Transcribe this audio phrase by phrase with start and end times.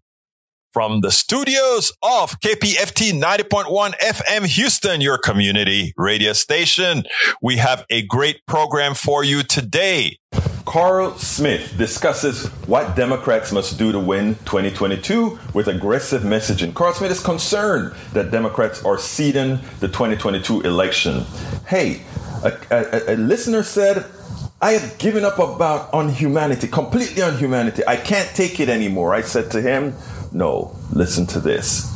[0.75, 7.05] from the studios of KPFT 90.1 FM Houston, your community radio station.
[7.41, 10.19] We have a great program for you today.
[10.67, 16.75] Carl Smith discusses what Democrats must do to win 2022 with aggressive messaging.
[16.75, 21.25] Carl Smith is concerned that Democrats are ceding the 2022 election.
[21.69, 22.03] Hey,
[22.43, 24.05] a, a, a listener said,
[24.61, 27.83] I have given up about on humanity, completely on humanity.
[27.87, 29.15] I can't take it anymore.
[29.15, 29.95] I said to him,
[30.35, 31.89] No, listen to this.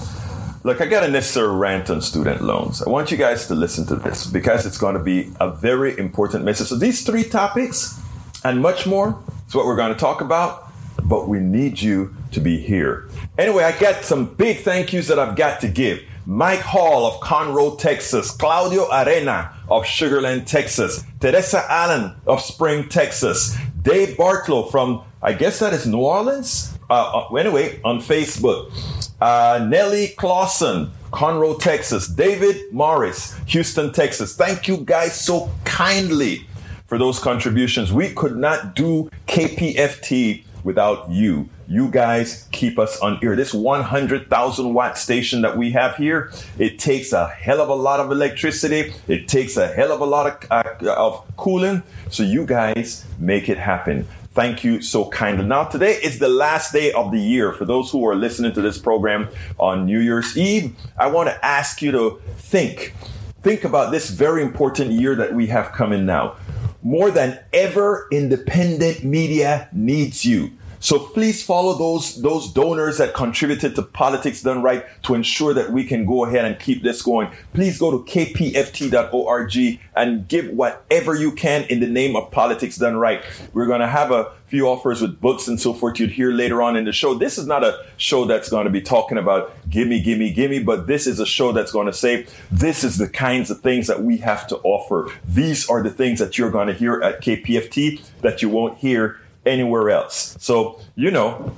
[0.62, 2.80] Look, I got a necessary rant on student loans.
[2.80, 5.98] I want you guys to listen to this because it's going to be a very
[5.98, 6.68] important message.
[6.68, 8.00] So, these three topics
[8.44, 10.70] and much more is what we're going to talk about,
[11.02, 13.08] but we need you to be here.
[13.38, 16.00] Anyway, I got some big thank yous that I've got to give.
[16.24, 23.56] Mike Hall of Conroe, Texas, Claudio Arena of Sugarland, Texas, Teresa Allen of Spring, Texas,
[23.82, 26.77] Dave Bartlow from, I guess that is New Orleans?
[26.90, 28.72] Uh, uh, anyway, on Facebook,
[29.20, 34.34] uh, Nellie Clausen, Conroe, Texas, David Morris, Houston, Texas.
[34.36, 36.46] Thank you guys so kindly
[36.86, 37.92] for those contributions.
[37.92, 41.48] We could not do KPFT without you.
[41.66, 43.36] You guys keep us on air.
[43.36, 48.00] This 100,000 watt station that we have here, it takes a hell of a lot
[48.00, 48.94] of electricity.
[49.06, 51.82] It takes a hell of a lot of, uh, of cooling.
[52.10, 54.06] So you guys make it happen.
[54.38, 55.44] Thank you so kindly.
[55.44, 57.52] Now, today is the last day of the year.
[57.52, 59.28] For those who are listening to this program
[59.58, 62.94] on New Year's Eve, I want to ask you to think.
[63.42, 66.36] Think about this very important year that we have coming now.
[66.84, 70.52] More than ever, independent media needs you.
[70.80, 75.72] So please follow those, those donors that contributed to Politics Done Right to ensure that
[75.72, 77.30] we can go ahead and keep this going.
[77.52, 82.96] Please go to kpft.org and give whatever you can in the name of Politics Done
[82.96, 83.22] Right.
[83.52, 86.62] We're going to have a few offers with books and so forth you'd hear later
[86.62, 87.14] on in the show.
[87.14, 90.86] This is not a show that's going to be talking about gimme, gimme, gimme, but
[90.86, 94.02] this is a show that's going to say this is the kinds of things that
[94.02, 95.12] we have to offer.
[95.26, 99.20] These are the things that you're going to hear at KPFT that you won't hear
[99.46, 100.36] anywhere else.
[100.40, 101.54] So, you know,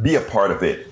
[0.00, 0.88] be a part of it.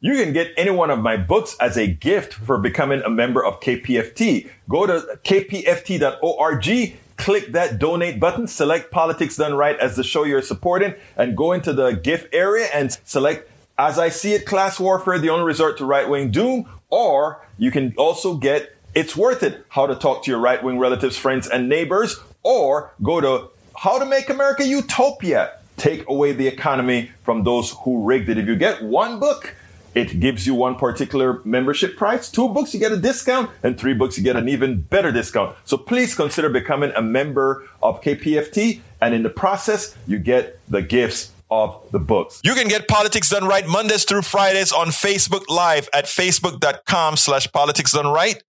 [0.00, 3.44] You can get any one of my books as a gift for becoming a member
[3.44, 4.48] of KPFT.
[4.68, 10.42] Go to kpft.org, click that donate button, select Politics Done Right as the show you're
[10.42, 15.18] supporting, and go into the gift area and select As I See It Class Warfare,
[15.18, 19.64] the only resort to right wing doom, or you can also get It's Worth It,
[19.70, 23.98] how to talk to your right wing relatives, friends, and neighbors, or go to how
[23.98, 25.52] to Make America Utopia.
[25.76, 28.38] Take away the economy from those who rigged it.
[28.38, 29.54] If you get one book,
[29.94, 32.30] it gives you one particular membership price.
[32.30, 35.56] Two books, you get a discount, and three books, you get an even better discount.
[35.64, 40.82] So please consider becoming a member of KPFT, and in the process, you get the
[40.82, 42.40] gifts of the books.
[42.44, 47.50] You can get Politics Done Right Mondays through Fridays on Facebook Live at facebook.com slash
[47.52, 48.42] politics done right,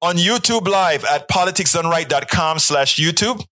[0.00, 3.44] on YouTube Live at politicsdoneright.com slash YouTube,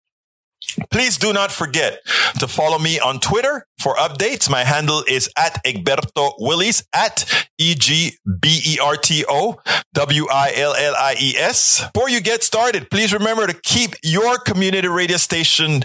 [0.91, 2.01] Please do not forget
[2.39, 4.51] to follow me on Twitter for updates.
[4.51, 7.25] My handle is at Egberto Willies at
[7.59, 9.61] E G B E R T O
[9.95, 11.85] W I L L I E S.
[11.93, 15.85] Before you get started, please remember to keep your community radio station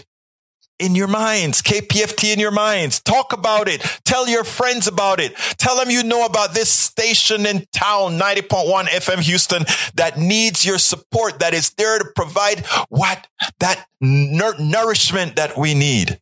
[0.80, 3.02] in your minds, KPFT in your minds.
[3.02, 3.82] Talk about it.
[4.04, 5.36] Tell your friends about it.
[5.58, 9.64] Tell them you know about this station in town, 90.1 FM Houston,
[9.96, 13.28] that needs your support, that is there to provide what
[13.60, 16.20] that nourishment that we need.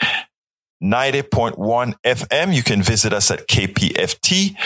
[0.83, 2.53] 90.1 FM.
[2.53, 4.57] You can visit us at kpft.org.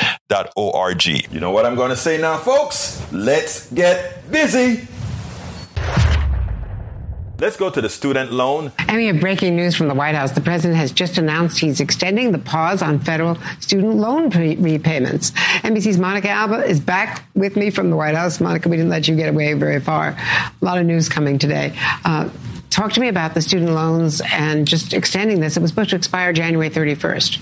[1.06, 3.06] You know what I'm going to say now, folks?
[3.14, 4.88] Let's get busy.
[7.40, 8.72] Let's go to the student loan.
[8.80, 10.32] And we have breaking news from the White House.
[10.32, 15.30] The president has just announced he's extending the pause on federal student loan pre- repayments.
[15.62, 18.40] NBC's Monica Alba is back with me from the White House.
[18.40, 20.18] Monica, we didn't let you get away very far.
[20.18, 21.78] A lot of news coming today.
[22.04, 22.28] Uh,
[22.78, 25.58] talk to me about the student loans and just extending this.
[25.58, 27.40] It was supposed to expire January 31st.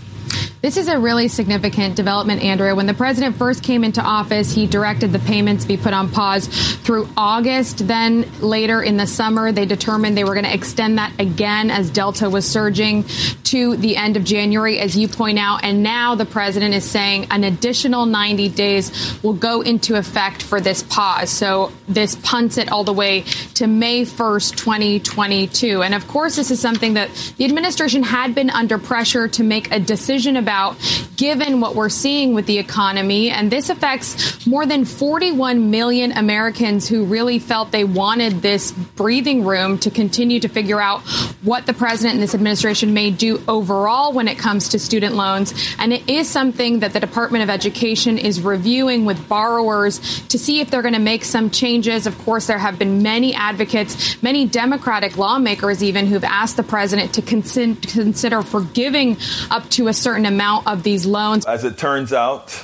[0.65, 2.73] This is a really significant development, Andrea.
[2.73, 6.47] When the president first came into office, he directed the payments be put on pause
[6.47, 7.87] through August.
[7.87, 11.91] Then later in the summer, they determined they were going to extend that again as
[11.91, 13.03] Delta was surging
[13.43, 15.63] to the end of January, as you point out.
[15.63, 20.59] And now the president is saying an additional 90 days will go into effect for
[20.59, 21.29] this pause.
[21.29, 23.21] So this punts it all the way
[23.53, 25.83] to May 1st, 2022.
[25.83, 29.71] And of course, this is something that the administration had been under pressure to make
[29.71, 30.77] a decision about about
[31.17, 33.29] given what we're seeing with the economy.
[33.29, 39.45] And this affects more than 41 million Americans who really felt they wanted this breathing
[39.45, 41.01] room to continue to figure out
[41.41, 45.53] what the president and this administration may do overall when it comes to student loans.
[45.79, 50.59] And it is something that the Department of Education is reviewing with borrowers to see
[50.59, 52.07] if they're going to make some changes.
[52.07, 57.13] Of course, there have been many advocates, many Democratic lawmakers even who've asked the president
[57.13, 59.17] to consider forgiving
[59.49, 61.45] up to a certain amount amount of these loans.
[61.45, 62.63] As it turns out,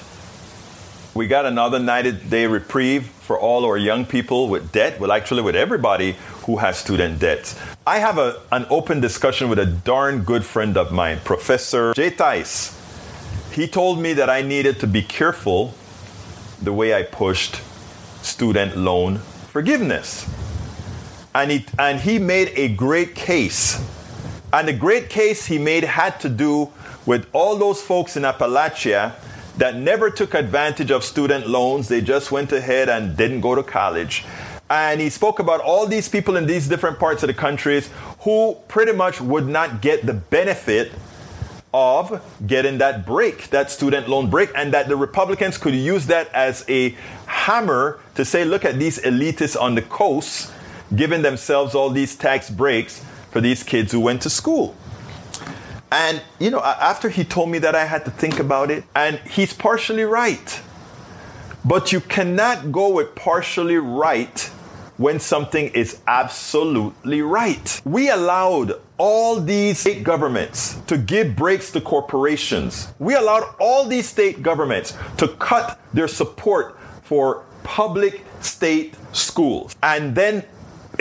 [1.14, 5.42] we got another 90 day reprieve for all our young people with debt, well, actually,
[5.42, 7.56] with everybody who has student debt.
[7.86, 12.12] I have a, an open discussion with a darn good friend of mine, Professor Jay
[12.12, 12.78] Tice.
[13.52, 15.74] He told me that I needed to be careful
[16.62, 17.62] the way I pushed
[18.22, 19.18] student loan
[19.52, 20.30] forgiveness.
[21.34, 23.84] And he, and he made a great case.
[24.54, 26.72] And the great case he made had to do
[27.06, 29.14] with all those folks in Appalachia
[29.58, 31.88] that never took advantage of student loans.
[31.88, 34.26] They just went ahead and didn't go to college.
[34.70, 37.90] And he spoke about all these people in these different parts of the countries
[38.22, 40.94] who pretty much would not get the benefit
[41.74, 46.30] of getting that break, that student loan break, and that the Republicans could use that
[46.34, 46.96] as a
[47.26, 50.52] hammer to say, look at these elitists on the coast
[50.96, 54.76] giving themselves all these tax breaks for these kids who went to school.
[55.92, 58.86] And, you know, after he told me that, I had to think about it.
[58.96, 60.62] And he's partially right.
[61.66, 64.40] But you cannot go with partially right
[64.98, 67.82] when something is absolutely right.
[67.84, 72.88] We allowed all these state governments to give breaks to corporations.
[73.00, 79.76] We allowed all these state governments to cut their support for public state schools.
[79.84, 80.44] And then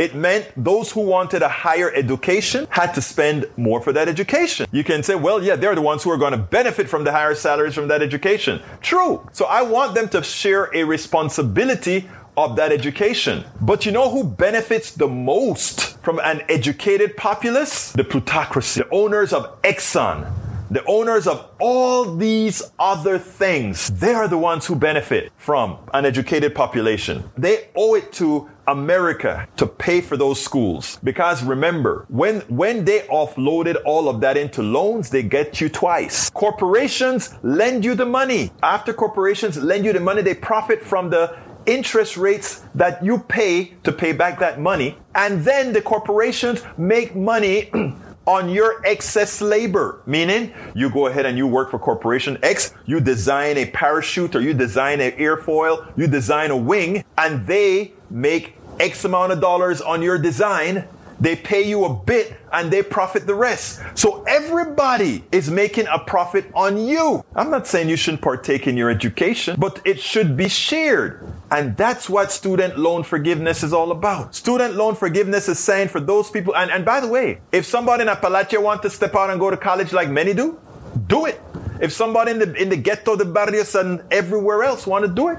[0.00, 4.66] it meant those who wanted a higher education had to spend more for that education.
[4.72, 7.12] You can say, well, yeah, they're the ones who are going to benefit from the
[7.12, 8.62] higher salaries from that education.
[8.80, 9.28] True.
[9.32, 13.44] So I want them to share a responsibility of that education.
[13.60, 17.92] But you know who benefits the most from an educated populace?
[17.92, 20.32] The plutocracy, the owners of Exxon,
[20.70, 26.06] the owners of all these other things, they are the ones who benefit from an
[26.06, 27.24] educated population.
[27.36, 30.98] They owe it to America to pay for those schools.
[31.02, 36.30] Because remember, when, when they offloaded all of that into loans, they get you twice.
[36.30, 38.52] Corporations lend you the money.
[38.62, 41.36] After corporations lend you the money, they profit from the
[41.66, 44.96] interest rates that you pay to pay back that money.
[45.14, 47.70] And then the corporations make money
[48.30, 50.00] on your excess labor.
[50.06, 54.40] Meaning, you go ahead and you work for corporation X, you design a parachute or
[54.40, 59.80] you design an airfoil, you design a wing, and they make X amount of dollars
[59.80, 60.86] on your design.
[61.20, 63.80] They pay you a bit and they profit the rest.
[63.94, 67.24] So everybody is making a profit on you.
[67.34, 71.22] I'm not saying you shouldn't partake in your education, but it should be shared.
[71.50, 74.34] And that's what student loan forgiveness is all about.
[74.34, 78.02] Student loan forgiveness is saying for those people, and, and by the way, if somebody
[78.02, 80.58] in Appalachia want to step out and go to college like many do,
[81.06, 81.40] do it.
[81.80, 85.28] If somebody in the, in the ghetto, the barrios, and everywhere else want to do
[85.28, 85.38] it,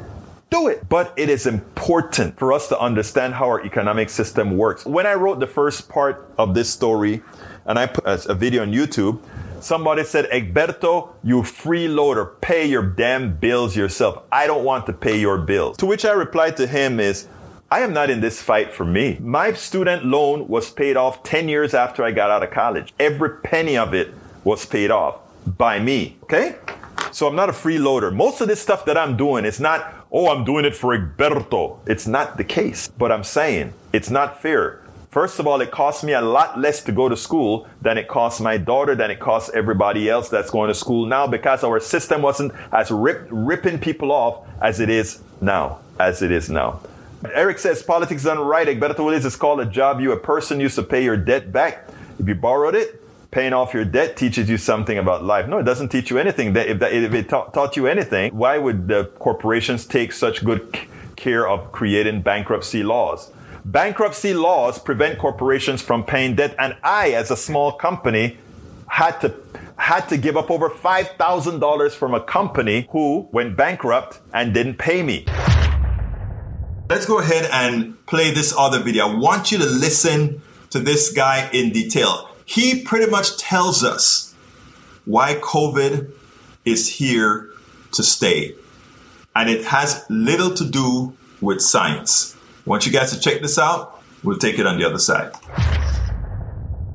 [0.51, 0.87] do it.
[0.87, 4.85] But it is important for us to understand how our economic system works.
[4.85, 7.23] When I wrote the first part of this story,
[7.65, 9.21] and I put a video on YouTube,
[9.61, 14.23] somebody said, Egberto, you freeloader, pay your damn bills yourself.
[14.31, 15.77] I don't want to pay your bills.
[15.77, 17.27] To which I replied to him is,
[17.71, 19.17] I am not in this fight for me.
[19.21, 22.93] My student loan was paid off 10 years after I got out of college.
[22.99, 26.17] Every penny of it was paid off by me.
[26.23, 26.57] Okay?
[27.13, 28.13] So I'm not a freeloader.
[28.13, 31.79] Most of this stuff that I'm doing is not, oh, I'm doing it for Egberto.
[31.87, 32.89] It's not the case.
[32.89, 34.81] But I'm saying it's not fair.
[35.09, 38.07] First of all, it costs me a lot less to go to school than it
[38.07, 41.81] costs my daughter, than it costs everybody else that's going to school now because our
[41.81, 46.79] system wasn't as rip, ripping people off as it is now, as it is now.
[47.33, 48.67] Eric says politics done right.
[48.67, 51.87] Egberto Willies is called a job you, a person used to pay your debt back.
[52.17, 53.00] If you borrowed it,
[53.31, 55.47] paying off your debt teaches you something about life.
[55.47, 56.55] No, it doesn't teach you anything.
[56.55, 60.77] If, that, if it ta- taught you anything, why would the corporations take such good
[61.15, 63.31] care of creating bankruptcy laws?
[63.63, 66.55] Bankruptcy laws prevent corporations from paying debt.
[66.59, 68.37] And I, as a small company,
[68.87, 69.33] had to
[69.77, 75.01] had to give up over $5,000 from a company who went bankrupt and didn't pay
[75.01, 75.25] me.
[76.87, 79.07] Let's go ahead and play this other video.
[79.07, 82.30] I want you to listen to this guy in detail.
[82.51, 84.35] He pretty much tells us
[85.05, 86.11] why COVID
[86.65, 87.49] is here
[87.93, 88.55] to stay.
[89.33, 92.35] And it has little to do with science.
[92.35, 94.03] I want you guys to check this out.
[94.21, 95.31] We'll take it on the other side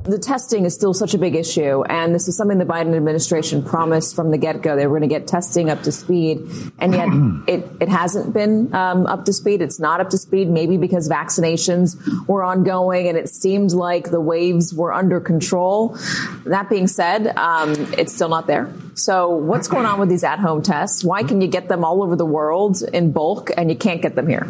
[0.06, 1.82] the testing is still such a big issue.
[1.84, 4.76] And this is something the Biden administration promised from the get go.
[4.76, 6.48] They were going to get testing up to speed.
[6.78, 7.08] And yet
[7.48, 9.62] it, it hasn't been um, up to speed.
[9.62, 11.96] It's not up to speed, maybe because vaccinations
[12.28, 15.98] were ongoing and it seemed like the waves were under control.
[16.44, 18.72] That being said, um, it's still not there.
[18.94, 21.04] So what's going on with these at home tests?
[21.04, 24.14] Why can you get them all over the world in bulk and you can't get
[24.14, 24.48] them here?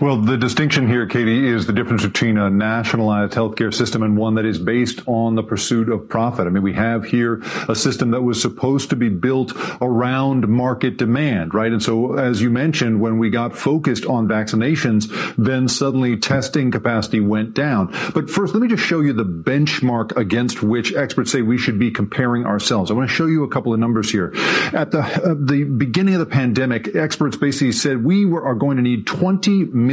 [0.00, 4.36] Well, the distinction here, Katie, is the difference between a nationalized healthcare system and one
[4.36, 6.46] that is based on the pursuit of profit.
[6.46, 9.52] I mean, we have here a system that was supposed to be built
[9.82, 11.70] around market demand, right?
[11.70, 17.20] And so, as you mentioned, when we got focused on vaccinations, then suddenly testing capacity
[17.20, 17.88] went down.
[18.14, 21.78] But first, let me just show you the benchmark against which experts say we should
[21.78, 22.90] be comparing ourselves.
[22.90, 24.32] I want to show you a couple of numbers here.
[24.72, 28.78] At the, uh, the beginning of the pandemic, experts basically said we were, are going
[28.78, 29.89] to need 20 million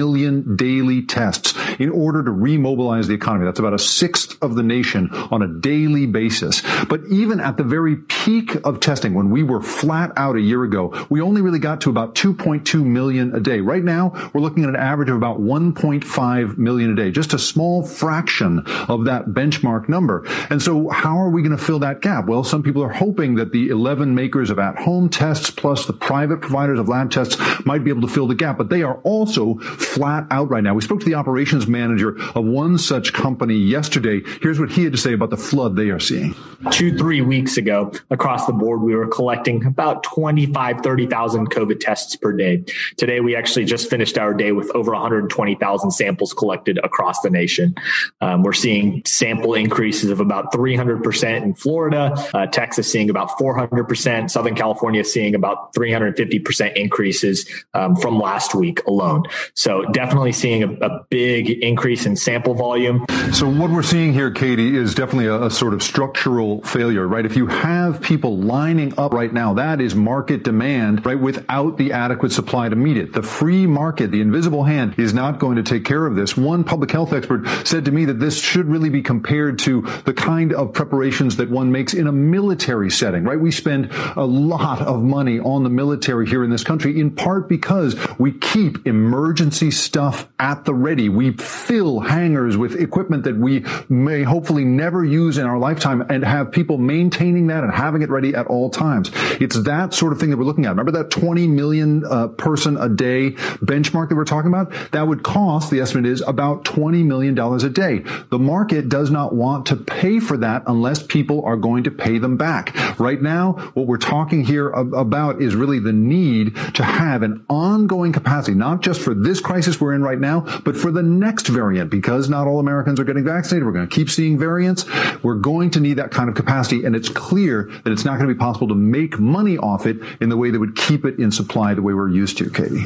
[0.55, 3.45] daily tests in order to remobilize the economy.
[3.45, 6.61] That's about a sixth of the nation on a daily basis.
[6.85, 10.63] But even at the very peak of testing, when we were flat out a year
[10.63, 13.61] ago, we only really got to about 2.2 million a day.
[13.61, 17.39] Right now, we're looking at an average of about 1.5 million a day, just a
[17.39, 20.25] small fraction of that benchmark number.
[20.49, 22.25] And so how are we going to fill that gap?
[22.25, 26.41] Well, some people are hoping that the 11 makers of at-home tests plus the private
[26.41, 29.55] providers of lab tests might be able to fill the gap, but they are also
[29.87, 30.73] flat out right now.
[30.73, 34.21] We spoke to the operations manager of one such company yesterday.
[34.41, 36.35] Here's what he had to say about the flood they are seeing.
[36.71, 42.15] Two, three weeks ago, across the board, we were collecting about 25, 30,000 COVID tests
[42.15, 42.63] per day.
[42.97, 47.75] Today, we actually just finished our day with over 120,000 samples collected across the nation.
[48.21, 54.29] Um, we're seeing sample increases of about 300% in Florida, uh, Texas seeing about 400%,
[54.29, 59.23] Southern California seeing about 350% increases um, from last week alone.
[59.53, 63.05] So definitely seeing a, a, big increase in sample volume.
[63.31, 67.25] So what we're seeing here, Katie, is definitely a, a, sort of structural failure, right?
[67.25, 71.19] If you have people lining up right now, that is market demand, right?
[71.19, 73.13] Without the adequate supply to meet it.
[73.13, 76.35] The free market, the invisible hand is not going to take care of this.
[76.35, 80.13] One public health expert said to me that this should really be compared to the
[80.13, 83.39] kind of preparations that one makes in a military setting, right?
[83.39, 87.47] We spend a lot of money on the military here in this country, in part
[87.47, 91.09] because we keep emergency stuff at the ready.
[91.09, 96.23] We fill hangars with equipment that we may hopefully never use in our lifetime and
[96.23, 99.11] have people maintaining that and having it ready at all times.
[99.39, 100.69] It's that sort of thing that we're looking at.
[100.69, 104.71] Remember that 20 million uh, person a day benchmark that we're talking about?
[104.91, 107.99] That would cost, the estimate is about $20 million a day.
[108.29, 112.17] The market does not want to pay for that unless people are going to pay
[112.17, 112.75] them back.
[112.99, 118.11] Right now, what we're talking here about is really the need to have an ongoing
[118.11, 121.89] capacity, not just for this crisis we're in right now, but for the next variant,
[121.89, 124.85] because not all Americans are getting vaccinated, we're going to keep seeing variants.
[125.23, 126.83] We're going to need that kind of capacity.
[126.83, 129.97] And it's clear that it's not going to be possible to make money off it
[130.19, 132.85] in the way that would keep it in supply the way we're used to, Katie.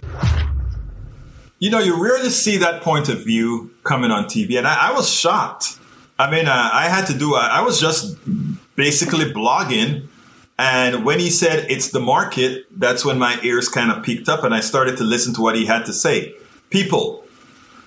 [1.57, 4.55] You know, you rarely see that point of view coming on TV.
[4.59, 5.79] And I, I was shocked.
[6.19, 8.17] I mean, uh, I had to do, I, I was just
[8.75, 10.07] basically blogging
[10.59, 14.43] and when he said it's the market, that's when my ears kind of peaked up
[14.43, 16.35] and I started to listen to what he had to say
[16.71, 17.23] people.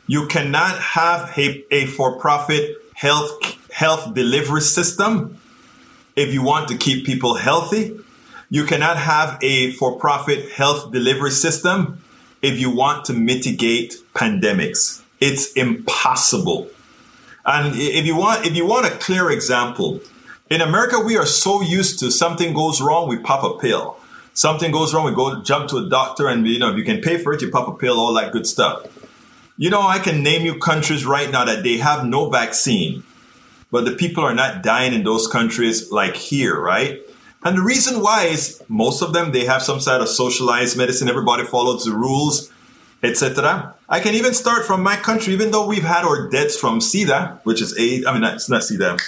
[0.07, 3.31] You cannot have a, a for-profit health
[3.73, 5.37] health delivery system
[6.15, 7.99] if you want to keep people healthy.
[8.51, 12.01] You cannot have a for-profit health delivery system
[12.41, 15.03] if you want to mitigate pandemics.
[15.21, 16.69] It's impossible.
[17.45, 20.01] And if you want, if you want a clear example,
[20.51, 23.99] in America, we are so used to something goes wrong, we pop a pill
[24.35, 27.01] something goes wrong, we go jump to a doctor, and you know if you can
[27.01, 28.87] pay for it, you pop a pill, all that good stuff.
[29.57, 33.05] You know, I can name you countries right now that they have no vaccine,
[33.71, 37.01] but the people are not dying in those countries like here, right?
[37.45, 41.09] And the reason why is most of them they have some sort of socialized medicine.
[41.09, 42.51] Everybody follows the rules.
[43.05, 43.75] etc.
[43.89, 47.39] I can even start from my country, even though we've had our deaths from SIDA,
[47.45, 48.07] which is AIDS.
[48.07, 48.99] I mean, it's not SIDA.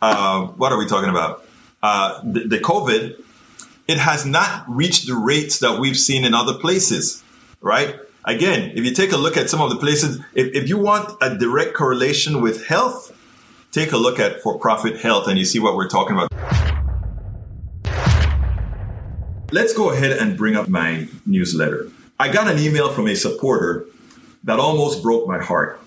[0.00, 1.44] Uh, what are we talking about?
[1.82, 3.20] Uh, the, the COVID.
[3.90, 7.24] It has not reached the rates that we've seen in other places,
[7.60, 7.96] right?
[8.24, 11.16] Again, if you take a look at some of the places, if, if you want
[11.20, 13.10] a direct correlation with health,
[13.72, 16.30] take a look at for profit health and you see what we're talking about.
[19.50, 21.90] Let's go ahead and bring up my newsletter.
[22.16, 23.86] I got an email from a supporter
[24.44, 25.80] that almost broke my heart.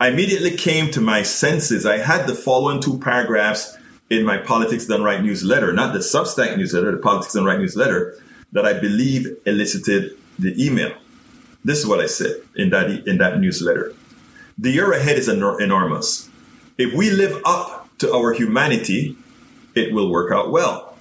[0.00, 1.86] I immediately came to my senses.
[1.86, 3.76] I had the following two paragraphs
[4.10, 8.20] in my Politics Done Right newsletter, not the Substack newsletter, the Politics Done Right newsletter,
[8.52, 10.92] that I believe elicited the email.
[11.64, 13.94] This is what I said in that in that newsletter.
[14.58, 16.28] The year ahead is enor- enormous.
[16.76, 19.16] If we live up to our humanity,
[19.74, 20.96] it will work out well.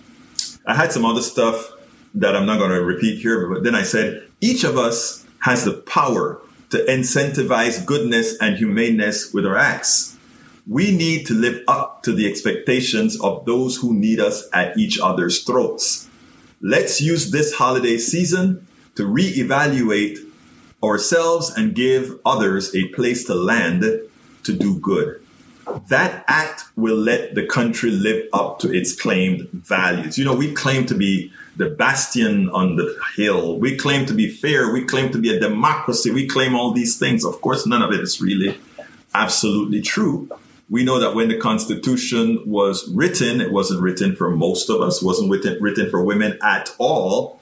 [0.65, 1.71] I had some other stuff
[2.13, 5.63] that I'm not going to repeat here, but then I said each of us has
[5.63, 10.17] the power to incentivize goodness and humaneness with our acts.
[10.69, 14.99] We need to live up to the expectations of those who need us at each
[14.99, 16.07] other's throats.
[16.61, 20.19] Let's use this holiday season to reevaluate
[20.83, 23.83] ourselves and give others a place to land
[24.43, 25.25] to do good.
[25.87, 30.19] That act will let the country live up to its claimed values.
[30.19, 33.57] You know, we claim to be the bastion on the hill.
[33.57, 34.71] We claim to be fair.
[34.71, 36.11] We claim to be a democracy.
[36.11, 37.25] We claim all these things.
[37.25, 38.59] Of course, none of it is really
[39.15, 40.29] absolutely true.
[40.69, 45.01] We know that when the Constitution was written, it wasn't written for most of us,
[45.01, 47.41] wasn't written, written for women at all.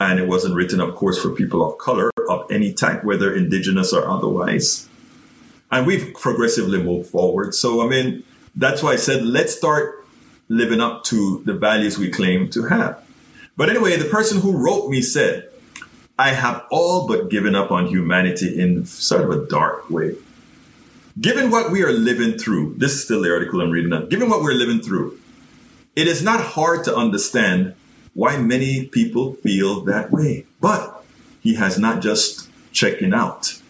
[0.00, 3.92] And it wasn't written, of course, for people of color of any type, whether indigenous
[3.92, 4.88] or otherwise.
[5.70, 7.54] And we've progressively moved forward.
[7.54, 8.24] So, I mean,
[8.56, 10.04] that's why I said, let's start
[10.48, 13.00] living up to the values we claim to have.
[13.56, 15.48] But anyway, the person who wrote me said,
[16.18, 20.16] I have all but given up on humanity in sort of a dark way.
[21.20, 24.02] Given what we are living through, this is still the article I'm reading now.
[24.02, 25.18] Given what we're living through,
[25.94, 27.74] it is not hard to understand
[28.14, 30.46] why many people feel that way.
[30.60, 31.04] But
[31.40, 33.60] he has not just checking out.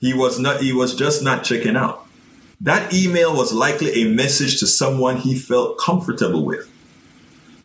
[0.00, 2.06] He was not, he was just not checking out.
[2.60, 6.70] That email was likely a message to someone he felt comfortable with,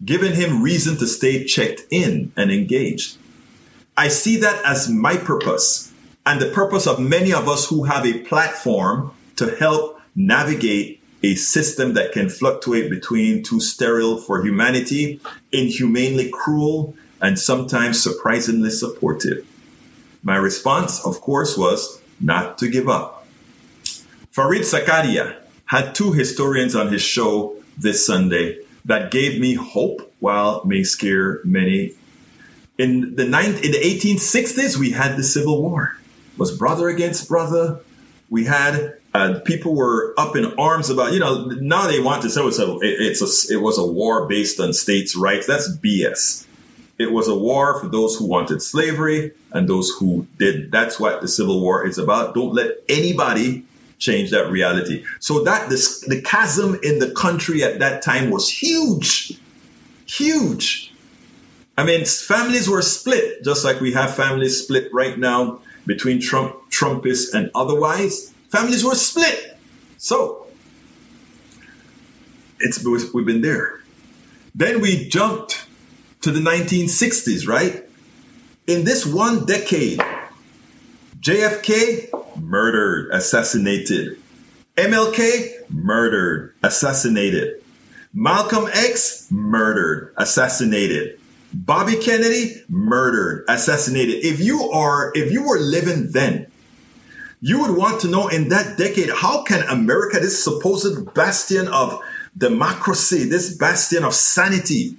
[0.03, 3.17] giving him reason to stay checked in and engaged.
[3.97, 5.88] I see that as my purpose
[6.29, 11.33] and the purpose of many of us who have a platform to help navigate a
[11.33, 15.19] system that can fluctuate between too sterile for humanity,
[15.51, 19.43] inhumanely cruel, and sometimes surprisingly supportive.
[20.21, 23.25] My response, of course, was not to give up.
[24.31, 30.63] Fareed Zakaria had two historians on his show this Sunday that gave me hope while
[30.63, 31.95] may scare many.
[32.77, 35.98] In the, ninth, in the 1860s, we had the Civil War.
[36.39, 37.81] It was brother against brother.
[38.29, 42.29] We had uh, people were up in arms about, you know, now they want to
[42.29, 45.47] say it's a, it's a, it was a war based on states' rights.
[45.47, 46.47] That's BS.
[46.97, 50.71] It was a war for those who wanted slavery and those who did.
[50.71, 52.35] That's what the Civil War is about.
[52.35, 53.65] Don't let anybody
[53.97, 55.03] change that reality.
[55.19, 59.37] So that this, the chasm in the country at that time was huge,
[60.05, 60.93] huge.
[61.77, 66.55] I mean, families were split, just like we have families split right now between Trump,
[66.69, 68.33] Trumpists and otherwise.
[68.49, 69.57] Families were split.
[69.97, 70.47] So
[72.59, 73.81] it's we've been there.
[74.55, 75.65] Then we jumped
[76.21, 77.85] to the 1960s, right?
[78.67, 79.99] In this one decade,
[81.19, 84.17] JFK murdered, assassinated.
[84.75, 87.61] MLK, murdered, assassinated.
[88.13, 91.18] Malcolm X, murdered, assassinated.
[91.53, 94.23] Bobby Kennedy, murdered, assassinated.
[94.23, 96.47] If you are, if you were living then,
[97.41, 101.99] you would want to know in that decade, how can America, this supposed bastion of
[102.37, 104.95] democracy, this bastion of sanity,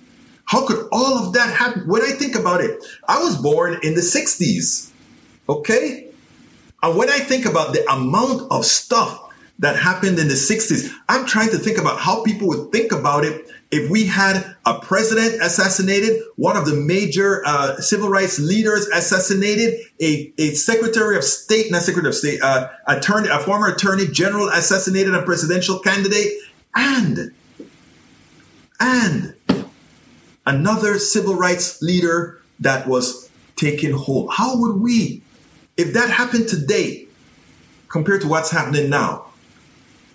[0.47, 1.87] how could all of that happen?
[1.87, 4.91] When I think about it, I was born in the 60s.
[5.49, 6.09] Okay?
[6.83, 11.27] And when I think about the amount of stuff that happened in the 60s, I'm
[11.27, 15.41] trying to think about how people would think about it if we had a president
[15.43, 21.71] assassinated, one of the major uh, civil rights leaders assassinated, a, a secretary of state,
[21.71, 26.33] not secretary of state, uh, attorney, a former attorney general assassinated, a presidential candidate,
[26.75, 27.33] and
[28.81, 29.35] and
[30.47, 34.33] another civil rights leader that was taken hold.
[34.33, 35.23] How would we
[35.81, 37.07] if that happened today
[37.89, 39.27] compared to what's happening now,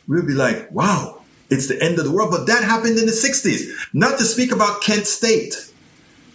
[0.07, 2.31] we'll be like, wow, it's the end of the world.
[2.31, 3.69] But that happened in the 60s.
[3.93, 5.71] Not to speak about Kent State,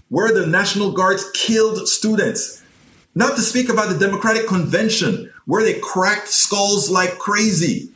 [0.09, 2.63] where the National Guards killed students
[3.15, 7.91] Not to speak about the Democratic Convention, where they cracked skulls like crazy.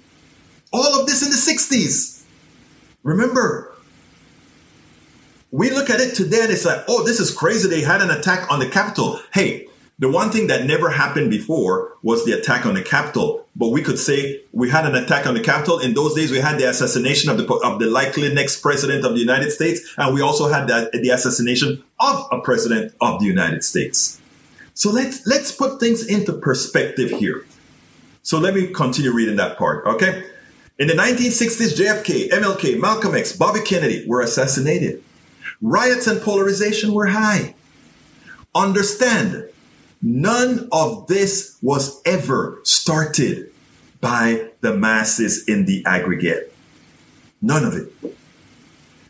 [0.72, 2.24] All of this in the 60s.
[3.04, 3.72] Remember,
[5.52, 7.68] we look at it today and it's like, oh, this is crazy.
[7.68, 9.20] They had an attack on the Capitol.
[9.32, 9.68] Hey,
[10.00, 13.43] the one thing that never happened before was the attack on the Capitol.
[13.56, 15.78] But we could say we had an attack on the Capitol.
[15.78, 19.12] In those days, we had the assassination of the, of the likely next president of
[19.12, 19.94] the United States.
[19.96, 24.20] And we also had that, the assassination of a president of the United States.
[24.74, 27.46] So let's, let's put things into perspective here.
[28.22, 29.86] So let me continue reading that part.
[29.86, 30.24] Okay.
[30.78, 35.04] In the 1960s, JFK, MLK, Malcolm X, Bobby Kennedy were assassinated.
[35.62, 37.54] Riots and polarization were high.
[38.54, 39.48] Understand,
[40.04, 43.50] none of this was ever started
[44.00, 46.54] by the masses in the aggregate.
[47.40, 47.92] None of it.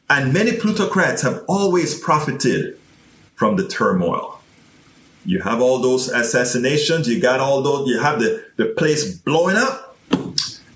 [0.09, 2.79] And many plutocrats have always profited
[3.35, 4.41] from the turmoil.
[5.27, 9.57] You have all those assassinations, you got all those, you have the, the place blowing
[9.57, 9.85] up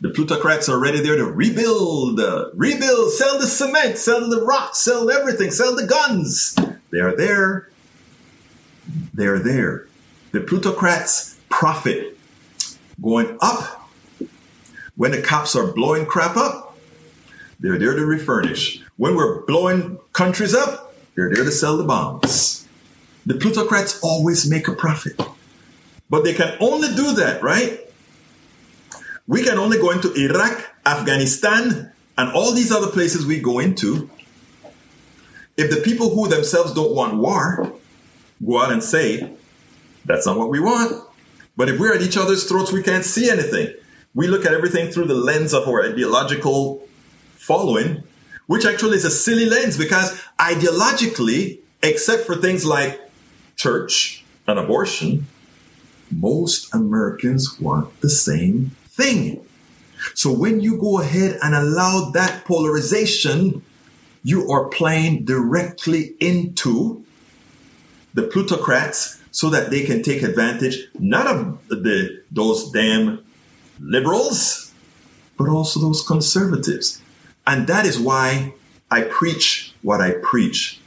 [0.00, 2.20] the plutocrats are ready there to rebuild,
[2.54, 6.56] rebuild, sell the cement, sell the rock, sell everything, sell the guns.
[6.90, 7.68] They are there.
[9.12, 9.87] They are there.
[10.38, 12.16] The plutocrats profit
[13.02, 13.90] going up.
[14.94, 16.78] When the cops are blowing crap up,
[17.58, 18.80] they're there to refurnish.
[18.96, 22.68] When we're blowing countries up, they're there to sell the bombs.
[23.26, 25.20] The plutocrats always make a profit.
[26.08, 27.80] But they can only do that, right?
[29.26, 34.08] We can only go into Iraq, Afghanistan, and all these other places we go into
[35.56, 37.72] if the people who themselves don't want war
[38.46, 39.34] go out and say,
[40.04, 41.04] that's not what we want.
[41.56, 43.74] But if we're at each other's throats, we can't see anything.
[44.14, 46.86] We look at everything through the lens of our ideological
[47.36, 48.04] following,
[48.46, 53.00] which actually is a silly lens because ideologically, except for things like
[53.56, 55.26] church and abortion,
[56.10, 59.44] most Americans want the same thing.
[60.14, 63.62] So when you go ahead and allow that polarization,
[64.22, 67.04] you are playing directly into
[68.14, 73.24] the plutocrats so that they can take advantage not of the those damn
[73.78, 74.72] liberals,
[75.36, 77.00] but also those conservatives.
[77.46, 78.52] And that is why
[78.90, 80.80] I preach what I preach.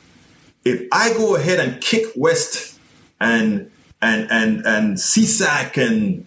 [0.66, 2.78] If I go ahead and kick West
[3.22, 6.26] and and and and CSAC and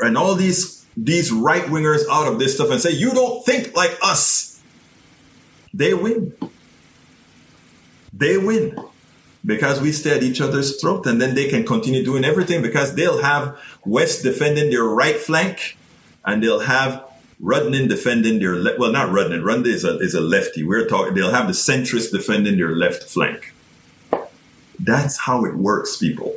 [0.00, 3.76] and all these these right wingers out of this stuff and say, you don't think
[3.76, 4.58] like us,
[5.74, 6.32] they win.
[8.14, 8.74] They win
[9.44, 12.94] because we stay at each other's throat and then they can continue doing everything because
[12.94, 15.76] they'll have West defending their right flank
[16.24, 17.04] and they'll have
[17.42, 19.42] Rudnin defending their le- well, not Rudnin.
[19.42, 20.64] Rudnin is a, is a lefty.
[20.64, 21.14] We're talking.
[21.14, 23.54] They'll have the centrist defending their left flank.
[24.78, 26.36] That's how it works, people.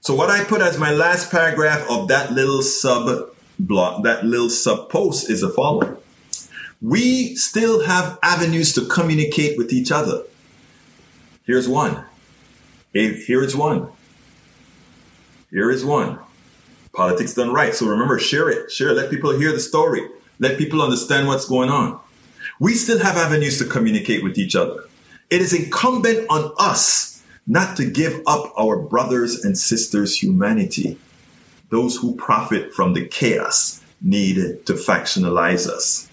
[0.00, 4.50] So what I put as my last paragraph of that little sub block that little
[4.50, 5.96] sub post is the following.
[6.80, 10.24] We still have avenues to communicate with each other.
[11.44, 12.04] Here's one.
[12.92, 13.88] Here is one.
[15.50, 16.18] Here is one.
[16.92, 17.74] Politics done right.
[17.74, 18.70] So remember, share it.
[18.70, 18.94] Share it.
[18.94, 20.06] Let people hear the story.
[20.38, 21.98] Let people understand what's going on.
[22.60, 24.84] We still have avenues to communicate with each other.
[25.30, 30.98] It is incumbent on us not to give up our brothers and sisters' humanity
[31.70, 36.10] those who profit from the chaos need to factionalize us.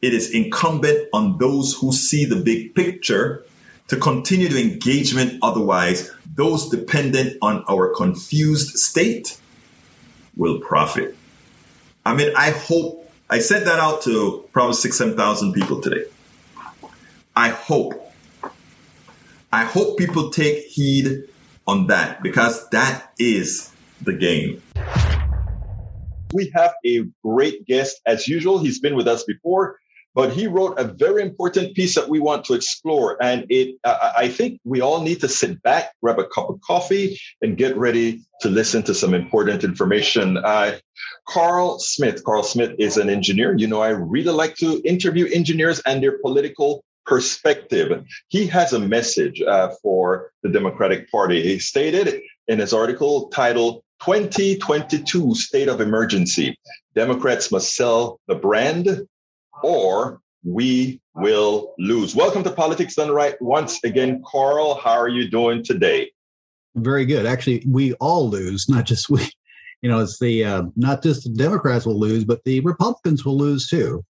[0.00, 3.44] It is incumbent on those who see the big picture
[3.92, 5.38] to continue the engagement.
[5.42, 9.38] Otherwise, those dependent on our confused state
[10.34, 11.14] will profit.
[12.02, 16.04] I mean, I hope I sent that out to probably six, 7,000 people today.
[17.36, 18.14] I hope,
[19.52, 21.24] I hope people take heed
[21.66, 24.62] on that because that is the game.
[26.32, 28.58] We have a great guest as usual.
[28.58, 29.80] He's been with us before,
[30.14, 33.22] but he wrote a very important piece that we want to explore.
[33.22, 37.18] And it, I think we all need to sit back, grab a cup of coffee,
[37.40, 40.36] and get ready to listen to some important information.
[40.38, 40.78] Uh,
[41.28, 42.22] Carl Smith.
[42.24, 43.56] Carl Smith is an engineer.
[43.56, 48.04] You know, I really like to interview engineers and their political perspective.
[48.28, 51.42] He has a message uh, for the Democratic Party.
[51.42, 56.56] He stated in his article titled 2022 state of emergency.
[56.94, 59.06] Democrats must sell the brand
[59.62, 62.14] or we will lose.
[62.14, 64.22] Welcome to Politics Done Right once again.
[64.26, 66.10] Carl, how are you doing today?
[66.74, 67.26] Very good.
[67.26, 69.28] Actually, we all lose, not just we.
[69.84, 73.36] You know, it's the uh, not just the Democrats will lose, but the Republicans will
[73.36, 74.04] lose too.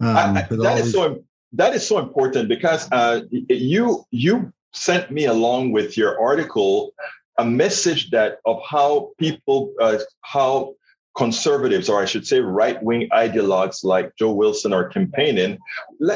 [0.00, 0.92] Um, I, I, that is these...
[0.92, 1.22] so.
[1.52, 6.92] That is so important because uh, you you sent me along with your article
[7.38, 10.74] a message that of how people, uh, how
[11.16, 15.58] conservatives, or I should say right wing ideologues like Joe Wilson are campaigning.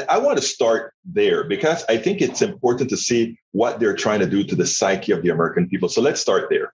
[0.09, 4.19] I want to start there because I think it's important to see what they're trying
[4.19, 5.89] to do to the psyche of the American people.
[5.89, 6.73] So let's start there.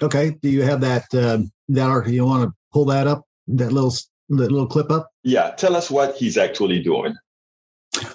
[0.00, 0.36] Okay.
[0.40, 2.14] Do you have that uh, that article?
[2.14, 3.24] You want to pull that up?
[3.48, 3.92] That little
[4.30, 5.10] that little clip up?
[5.24, 5.50] Yeah.
[5.50, 7.14] Tell us what he's actually doing.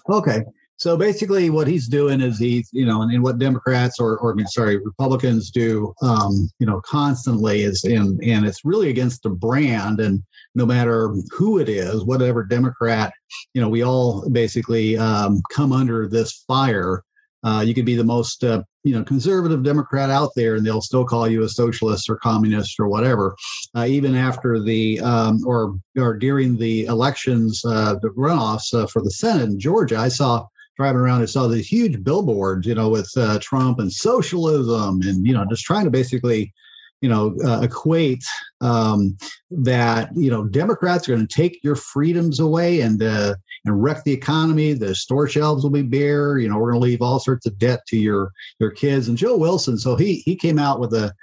[0.10, 0.42] Okay.
[0.78, 4.36] So basically, what he's doing is he's, you know, and, and what Democrats or, or
[4.46, 10.00] sorry, Republicans do, um, you know, constantly is, and and it's really against the brand.
[10.00, 10.22] And
[10.54, 13.12] no matter who it is, whatever Democrat,
[13.56, 17.04] you know, we all basically um, come under this fire.
[17.44, 20.82] Uh, you could be the most, uh, you know, conservative Democrat out there, and they'll
[20.82, 23.36] still call you a socialist or communist or whatever.
[23.76, 29.02] Uh, even after the um, or or during the elections, uh, the runoffs uh, for
[29.02, 30.46] the Senate in Georgia, I saw
[30.78, 35.26] driving around, I saw these huge billboards, you know, with uh, Trump and socialism, and
[35.26, 36.54] you know, just trying to basically,
[37.02, 38.24] you know, uh, equate
[38.62, 39.18] um,
[39.50, 43.36] that you know Democrats are going to take your freedoms away and uh,
[43.66, 44.74] and wreck the economy.
[44.74, 46.38] The store shelves will be bare.
[46.38, 49.08] You know, we're going to leave all sorts of debt to your your kids.
[49.08, 51.14] And Joe Wilson, so he he came out with a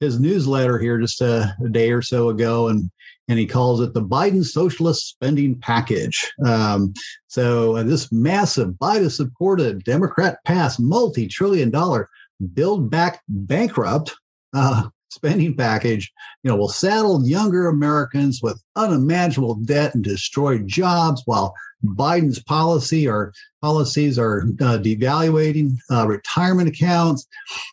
[0.00, 2.90] his newsletter here just a, a day or so ago, and
[3.32, 6.30] and he calls it the Biden Socialist Spending Package.
[6.44, 6.92] Um,
[7.28, 12.10] so uh, this massive Biden-supported Democrat-passed multi-trillion-dollar
[12.52, 14.14] Build Back Bankrupt
[14.52, 21.22] uh, spending package, you know, will saddle younger Americans with unimaginable debt and destroy jobs
[21.24, 27.26] while Biden's policy or policies are uh, devaluating uh, retirement accounts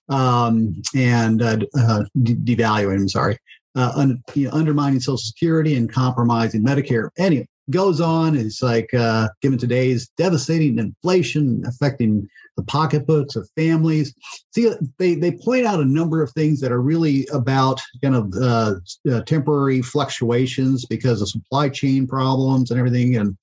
[0.07, 2.95] um, and uh, uh de- devaluing.
[2.95, 3.37] I'm sorry,
[3.79, 7.09] uh, un, you know, undermining Social Security and compromising Medicare.
[7.17, 8.35] Anyway, goes on.
[8.35, 14.13] It's like uh, given today's devastating inflation affecting the pocketbooks of families.
[14.53, 18.33] See, they, they point out a number of things that are really about kind of
[18.35, 18.75] uh,
[19.09, 23.15] uh, temporary fluctuations because of supply chain problems and everything.
[23.15, 23.37] And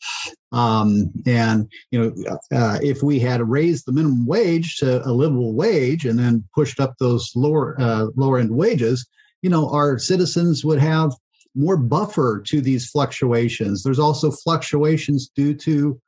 [0.52, 5.54] um, and you know, uh, if we had raised the minimum wage to a livable
[5.54, 9.06] wage and then pushed up those lower uh, lower end wages,
[9.42, 11.12] you know, our citizens would have
[11.54, 13.82] more buffer to these fluctuations.
[13.82, 16.00] There's also fluctuations due to,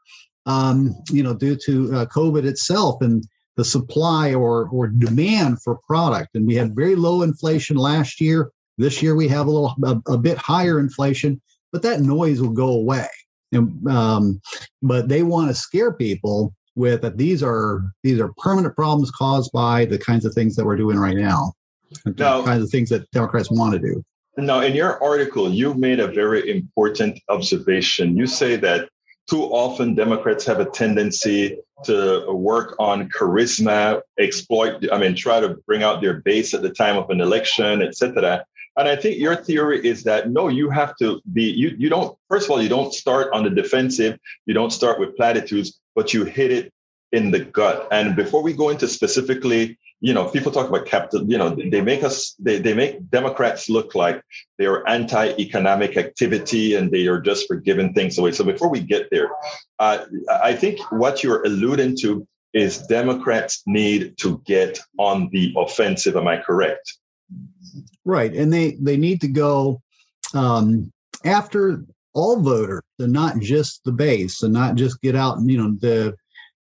[0.47, 5.79] um, you know, due to uh, COVID itself and the supply or or demand for
[5.87, 6.35] product.
[6.35, 8.51] And we had very low inflation last year.
[8.77, 11.41] This year we have a little a, a bit higher inflation,
[11.73, 13.09] but that noise will go away.
[13.53, 14.41] And, um,
[14.83, 19.51] but they want to scare people with that these are these are permanent problems caused
[19.53, 21.53] by the kinds of things that we're doing right now,
[22.05, 24.05] the kinds of things that Democrats want to do.
[24.37, 28.17] Now, in your article, you made a very important observation.
[28.17, 28.89] You say that
[29.29, 35.57] too often Democrats have a tendency to work on charisma, exploit, I mean, try to
[35.67, 38.45] bring out their base at the time of an election, etc.
[38.77, 42.17] And I think your theory is that no, you have to be, you, you don't,
[42.29, 46.15] first of all, you don't start on the defensive, you don't start with platitudes, but
[46.15, 46.73] you hit it
[47.13, 47.89] in the gut.
[47.91, 51.81] And before we go into specifically you know, people talk about capital, you know, they
[51.81, 54.23] make us, they, they make Democrats look like
[54.57, 58.31] they are anti-economic activity and they are just for giving things away.
[58.31, 59.31] So before we get there,
[59.81, 66.17] uh, I think what you're alluding to is Democrats need to get on the offensive.
[66.17, 66.97] Am I correct?
[68.05, 68.33] Right.
[68.33, 69.83] And they, they need to go
[70.33, 70.93] um,
[71.25, 71.85] after
[72.15, 75.77] all voters and not just the base and not just get out and, you know,
[75.81, 76.15] the,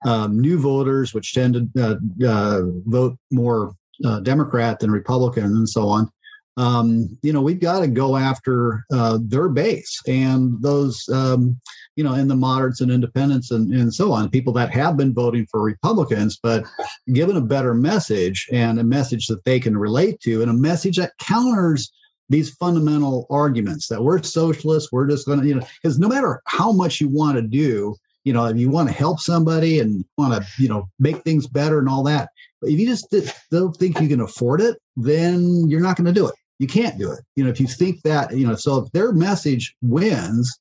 [0.04, 5.68] um, new voters, which tend to uh, uh, vote more uh, Democrat than Republican, and
[5.68, 6.10] so on.
[6.58, 11.60] Um, you know, we've got to go after uh, their base and those, um,
[11.96, 15.12] you know, in the moderates and independents and, and so on, people that have been
[15.12, 16.64] voting for Republicans, but
[17.12, 20.96] given a better message and a message that they can relate to and a message
[20.96, 21.92] that counters
[22.30, 26.42] these fundamental arguments that we're socialists, we're just going to, you know, because no matter
[26.46, 27.94] how much you want to do,
[28.26, 31.46] you know, if you want to help somebody and want to, you know, make things
[31.46, 32.30] better and all that.
[32.60, 33.14] But if you just
[33.52, 36.34] don't think you can afford it, then you're not going to do it.
[36.58, 37.20] You can't do it.
[37.36, 40.58] You know, if you think that, you know, so if their message wins,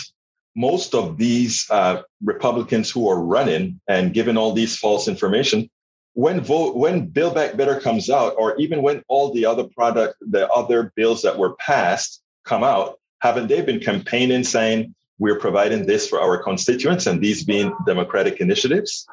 [0.56, 5.70] most of these uh, Republicans who are running and given all these false information,
[6.14, 10.16] when vote when Build Back Better comes out, or even when all the other product,
[10.20, 15.86] the other bills that were passed come out, haven't they been campaigning saying we're providing
[15.86, 19.06] this for our constituents and these being democratic initiatives?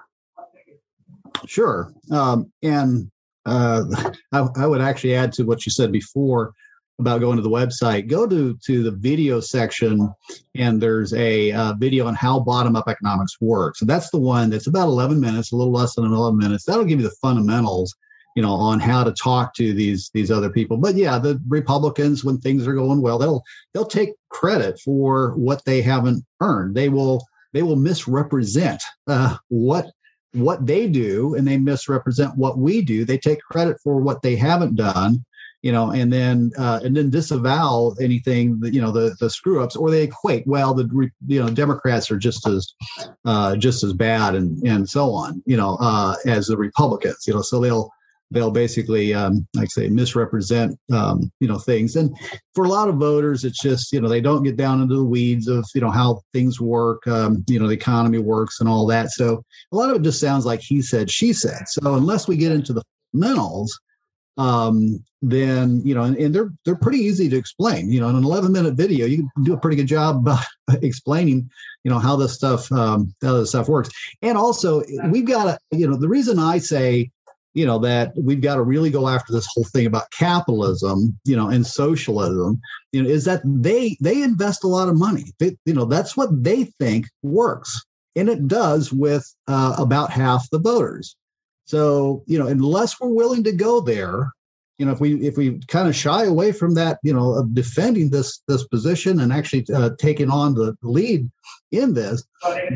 [1.47, 1.93] Sure.
[2.11, 3.11] Um, and
[3.47, 3.85] uh,
[4.33, 6.53] I, I, would actually add to what you said before
[6.99, 8.09] about going to the website.
[8.09, 10.13] Go to to the video section,
[10.55, 13.81] and there's a uh, video on how bottom up economics works.
[13.81, 16.65] And that's the one that's about 11 minutes, a little less than 11 minutes.
[16.65, 17.95] That'll give you the fundamentals
[18.35, 22.25] you know on how to talk to these these other people but yeah the republicans
[22.25, 23.43] when things are going well they'll
[23.73, 29.87] they'll take credit for what they haven't earned they will they will misrepresent uh, what
[30.35, 34.37] what they do and they misrepresent what we do they take credit for what they
[34.37, 35.25] haven't done
[35.63, 39.63] you know and then uh, and then disavow anything that you know the the screw
[39.63, 42.75] ups or they equate well the you know democrats are just as
[43.25, 47.33] uh, just as bad and and so on you know uh, as the republicans you
[47.33, 47.91] know so they'll
[48.31, 51.97] they'll basically um, like say misrepresent um, you know things.
[51.97, 52.17] And
[52.55, 55.05] for a lot of voters it's just you know they don't get down into the
[55.05, 58.87] weeds of you know how things work um, you know the economy works and all
[58.87, 59.11] that.
[59.11, 61.69] So a lot of it just sounds like he said she said.
[61.69, 62.83] So unless we get into the
[63.13, 63.79] fundamentals
[64.37, 67.91] um, then you know and, and, they're they're pretty easy to explain.
[67.91, 70.29] You know in an 11 minute video you can do a pretty good job
[70.83, 71.49] explaining
[71.85, 73.91] you know how this stuff um, how this stuff works.
[74.23, 77.11] And also we've got to you know the reason i say
[77.55, 81.37] you know that we've got to really go after this whole thing about capitalism you
[81.37, 82.61] know and socialism.
[82.93, 85.33] You know is that they they invest a lot of money.
[85.39, 87.83] They, you know that's what they think works.
[88.17, 91.17] And it does with uh, about half the voters.
[91.65, 94.33] So you know unless we're willing to go there
[94.79, 97.55] you know if we if we kind of shy away from that you know of
[97.55, 101.31] defending this this position and actually uh, taking on the lead
[101.71, 102.25] in this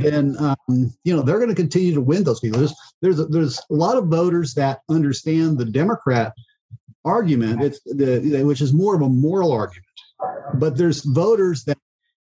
[0.00, 3.26] then um, you know they're going to continue to win those people there's there's a,
[3.26, 6.32] there's a lot of voters that understand the democrat
[7.08, 7.62] argument.
[7.62, 9.86] It's the which is more of a moral argument.
[10.54, 11.78] But there's voters that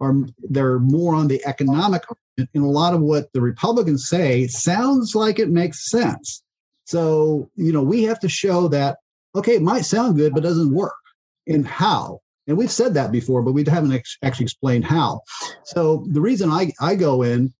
[0.00, 2.04] are they're more on the economic
[2.38, 6.42] and a lot of what the republicans say sounds like it makes sense.
[6.84, 8.98] So you know we have to show that
[9.34, 10.94] okay, it might sound good, but doesn't work.
[11.46, 12.20] And how?
[12.46, 15.20] And we've said that before, but we haven't ex- actually explained how.
[15.64, 17.52] So the reason I, I go in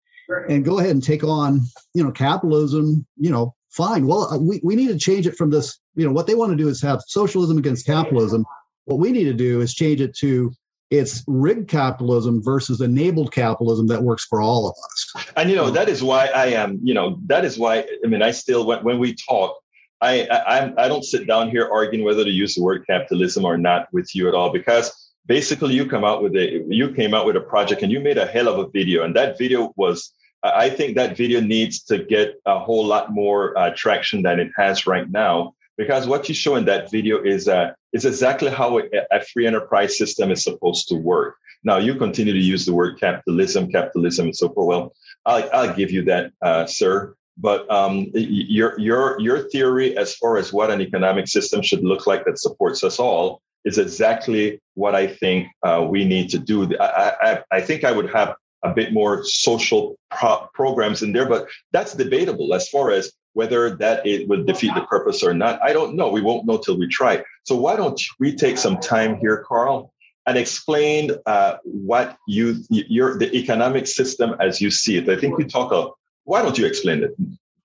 [0.49, 1.61] and go ahead and take on,
[1.95, 4.07] you know, capitalism, you know, fine.
[4.07, 6.51] Well, uh, we, we need to change it from this, you know, what they want
[6.53, 8.47] to do is have socialism against capitalism.
[8.87, 10.53] What we need to do is change it to
[10.91, 15.33] it's rigged capitalism versus enabled capitalism that works for all of us.
[15.37, 16.81] And you know that is why I am.
[16.83, 19.55] You know that is why I mean I still when, when we talk,
[20.01, 23.59] I, I I don't sit down here arguing whether to use the word capitalism or
[23.59, 24.93] not with you at all because
[25.27, 28.19] basically you come out with a you came out with a project and you made
[28.19, 31.99] a hell of a video and that video was I think that video needs to
[31.99, 36.35] get a whole lot more uh, traction than it has right now because what you
[36.35, 40.89] show in that video is uh, is exactly how a, free enterprise system is supposed
[40.89, 41.37] to work.
[41.65, 44.69] Now you continue to use the word capitalism, capitalism, and so forth.
[44.69, 44.93] Well,
[45.25, 47.15] I'll, I'll give you that, uh, sir.
[47.41, 52.07] But um, your your your theory as far as what an economic system should look
[52.07, 56.69] like that supports us all is exactly what I think uh, we need to do.
[56.79, 61.29] I, I, I, think I would have a bit more social pro- programs in there,
[61.29, 65.61] but that's debatable as far as whether that it would defeat the purpose or not.
[65.63, 66.09] I don't know.
[66.09, 67.23] We won't know till we try.
[67.45, 69.93] So why don't we take some time here, Carl,
[70.27, 75.09] and explain uh, what you your the economic system as you see it.
[75.09, 75.91] I think we talk a
[76.29, 77.17] why don't you explain it?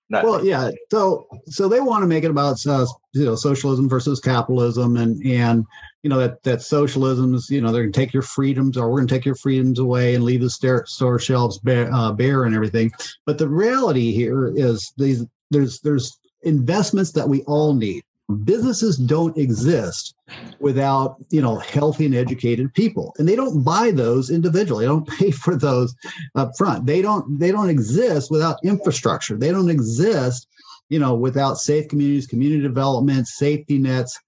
[0.08, 0.70] Not well, yeah.
[0.90, 5.22] So, so they want to make it about uh, you know socialism versus capitalism, and
[5.24, 5.66] and
[6.02, 8.88] you know that that socialism is you know they're going to take your freedoms, or
[8.88, 12.12] we're going to take your freedoms away and leave the store, store shelves bare, uh,
[12.12, 12.90] bare and everything.
[13.26, 18.02] But the reality here is these there's there's investments that we all need.
[18.44, 20.14] Businesses don't exist
[20.60, 23.14] without you know healthy and educated people.
[23.18, 24.84] And they don't buy those individually.
[24.84, 25.94] They don't pay for those
[26.34, 26.86] up front.
[26.86, 29.36] They don't they don't exist without infrastructure.
[29.36, 30.48] They don't exist
[30.88, 34.18] you know without safe communities community development safety nets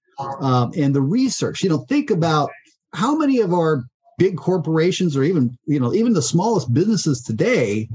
[0.41, 1.63] um, and the research.
[1.63, 2.49] You know think about
[2.93, 3.83] how many of our
[4.17, 7.87] big corporations or even you know even the smallest businesses today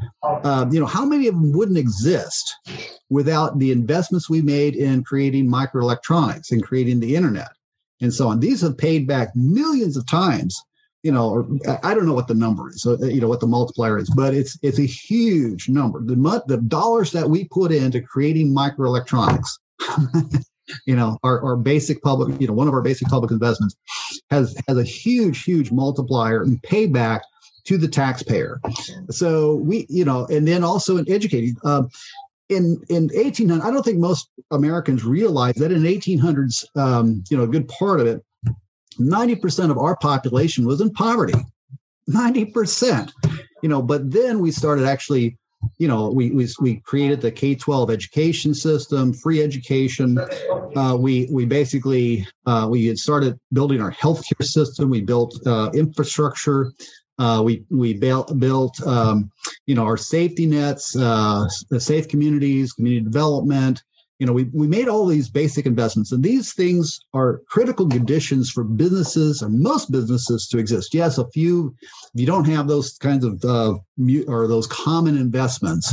[0.45, 2.55] um, you know how many of them wouldn't exist
[3.13, 7.51] without the investments we made in creating microelectronics and creating the internet
[8.01, 8.41] and so on.
[8.41, 10.61] These have paid back millions of times
[11.03, 11.49] you know or
[11.83, 14.35] i don't know what the number is so you know what the multiplier is but
[14.35, 16.01] it's it's a huge number.
[16.01, 16.15] The
[16.47, 19.49] the dollars that we put into creating microelectronics
[20.87, 23.75] you know our, our basic public you know one of our basic public investments
[24.31, 27.23] has has a huge huge multiplier and payback
[27.65, 28.61] to the taxpayer.
[29.11, 31.89] So we you know and then also in educating um,
[32.53, 37.45] in in 1800 i don't think most americans realize that in 1800s um, you know
[37.45, 38.25] a good part of it
[38.99, 41.35] 90% of our population was in poverty
[42.09, 43.13] 90%
[43.63, 45.37] you know but then we started actually
[45.79, 50.19] you know, we we, we created the K twelve education system, free education.
[50.77, 54.91] Uh, we we basically uh, we had started building our healthcare system.
[54.91, 56.73] We built uh, infrastructure.
[57.23, 59.31] Uh, we we built built um,
[59.67, 61.49] you know our safety nets, uh,
[61.79, 63.83] safe communities, community development
[64.23, 68.53] you know, we, we made all these basic investments, and these things are critical conditions
[68.53, 70.95] for businesses or most businesses to exist.
[70.95, 73.75] Yes, a few, if you don't have those kinds of uh,
[74.29, 75.93] or those common investments,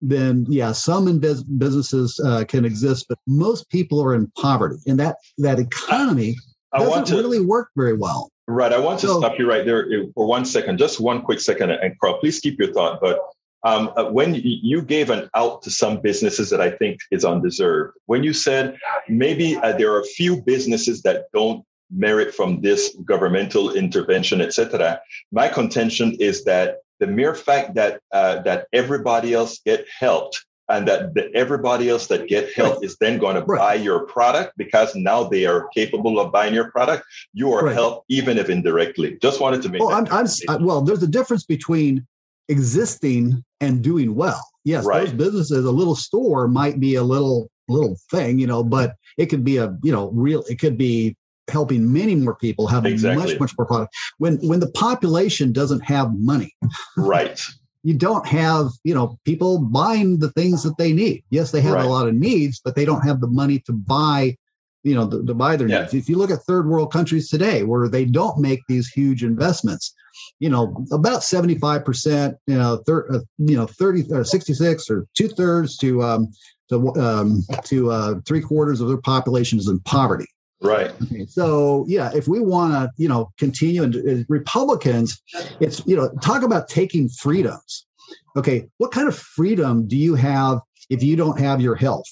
[0.00, 4.76] then yeah, some in biz- businesses uh, can exist, but most people are in poverty,
[4.86, 6.36] and that that economy
[6.72, 8.30] I doesn't to, really work very well.
[8.46, 8.72] Right.
[8.72, 11.70] I want to so, stop you right there for one second, just one quick second,
[11.70, 13.00] and Carl, please keep your thought.
[13.00, 13.18] But
[13.64, 17.96] um, uh, when you gave an out to some businesses that I think is undeserved,
[18.04, 18.76] when you said
[19.08, 25.00] maybe uh, there are a few businesses that don't merit from this governmental intervention, etc.,
[25.32, 30.88] my contention is that the mere fact that uh, that everybody else get helped and
[30.88, 32.84] that the, everybody else that get help right.
[32.84, 33.58] is then going to right.
[33.58, 37.04] buy your product because now they are capable of buying your product.
[37.32, 37.74] You are right.
[37.74, 39.18] helped even if indirectly.
[39.20, 39.82] Just wanted to make.
[39.82, 42.06] Well, I'm, I'm, uh, well, there's a difference between
[42.48, 44.46] existing and doing well.
[44.64, 48.94] Yes, those businesses, a little store might be a little little thing, you know, but
[49.18, 50.42] it could be a you know real.
[50.48, 51.16] It could be
[51.48, 53.32] helping many more people having exactly.
[53.32, 53.94] much much more product.
[54.18, 56.54] When when the population doesn't have money,
[56.96, 57.40] right.
[57.84, 61.22] You don't have, you know, people buying the things that they need.
[61.30, 61.84] Yes, they have right.
[61.84, 64.36] a lot of needs, but they don't have the money to buy
[64.84, 65.80] you know, to, to buy their yeah.
[65.80, 65.94] needs.
[65.94, 69.94] If you look at third world countries today, where they don't make these huge investments,
[70.38, 75.28] you know, about 75%, you know, thir- uh, you know, 30 or 66 or two
[75.28, 76.30] thirds to, um,
[76.68, 80.26] to, um, to uh, three quarters of their population is in poverty.
[80.64, 80.92] Right.
[81.02, 85.22] Okay, so yeah, if we want to, you know, continue and uh, Republicans,
[85.60, 87.86] it's you know, talk about taking freedoms.
[88.34, 92.06] Okay, what kind of freedom do you have if you don't have your health,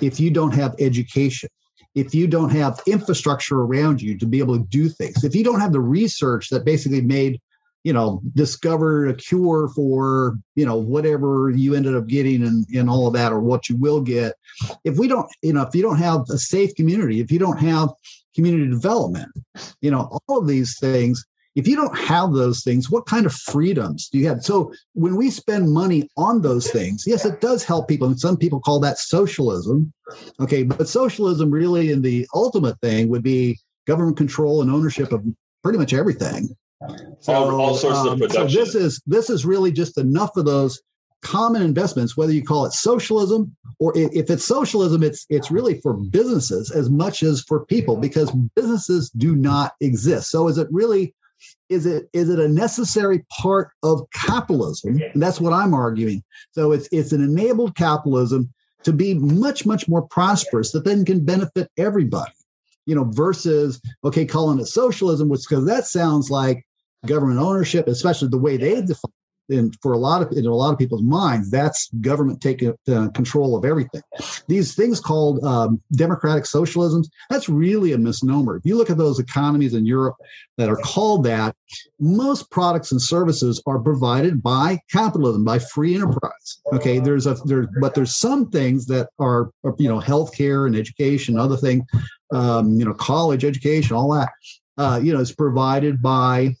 [0.00, 1.50] if you don't have education,
[1.94, 5.44] if you don't have infrastructure around you to be able to do things, if you
[5.44, 7.38] don't have the research that basically made,
[7.88, 12.90] you know, discover a cure for, you know, whatever you ended up getting and, and
[12.90, 14.34] all of that, or what you will get,
[14.84, 17.56] if we don't, you know, if you don't have a safe community, if you don't
[17.56, 17.88] have
[18.34, 19.32] community development,
[19.80, 21.24] you know, all of these things,
[21.54, 24.44] if you don't have those things, what kind of freedoms do you have?
[24.44, 28.06] So when we spend money on those things, yes, it does help people.
[28.06, 29.90] And some people call that socialism.
[30.40, 30.62] Okay.
[30.62, 35.24] But socialism really in the ultimate thing would be government control and ownership of
[35.62, 36.54] pretty much everything.
[37.20, 38.48] So, all, all sorts um, of production.
[38.48, 40.80] So this is this is really just enough of those
[41.22, 45.94] common investments, whether you call it socialism or if it's socialism, it's it's really for
[45.94, 50.30] businesses as much as for people because businesses do not exist.
[50.30, 51.14] So is it really
[51.68, 55.00] is it is it a necessary part of capitalism?
[55.12, 56.22] And that's what I'm arguing.
[56.52, 58.52] So it's it's an enabled capitalism
[58.84, 62.32] to be much much more prosperous that then can benefit everybody.
[62.86, 66.64] You know, versus okay, calling it socialism, which because that sounds like
[67.06, 69.12] government ownership, especially the way they define
[69.48, 73.08] in for a lot of in a lot of people's minds, that's government taking uh,
[73.10, 74.02] control of everything.
[74.46, 78.56] These things called um, democratic socialisms, that's really a misnomer.
[78.56, 80.16] If you look at those economies in Europe
[80.56, 81.56] that are called that,
[81.98, 86.60] most products and services are provided by capitalism, by free enterprise.
[86.72, 91.38] Okay, there's a there, but there's some things that are you know healthcare and education,
[91.38, 91.86] other thing,
[92.32, 94.30] um, you know, college education, all that.
[94.76, 96.54] Uh, you know, is provided by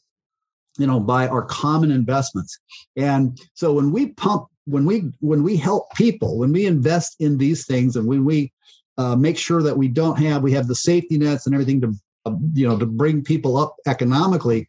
[0.78, 2.58] you know by our common investments.
[2.96, 7.38] And so when we pump when we when we help people when we invest in
[7.38, 8.52] these things and when we
[8.98, 11.94] uh, make sure that we don't have we have the safety nets and everything to
[12.26, 14.68] uh, you know to bring people up economically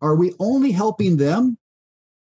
[0.00, 1.56] are we only helping them?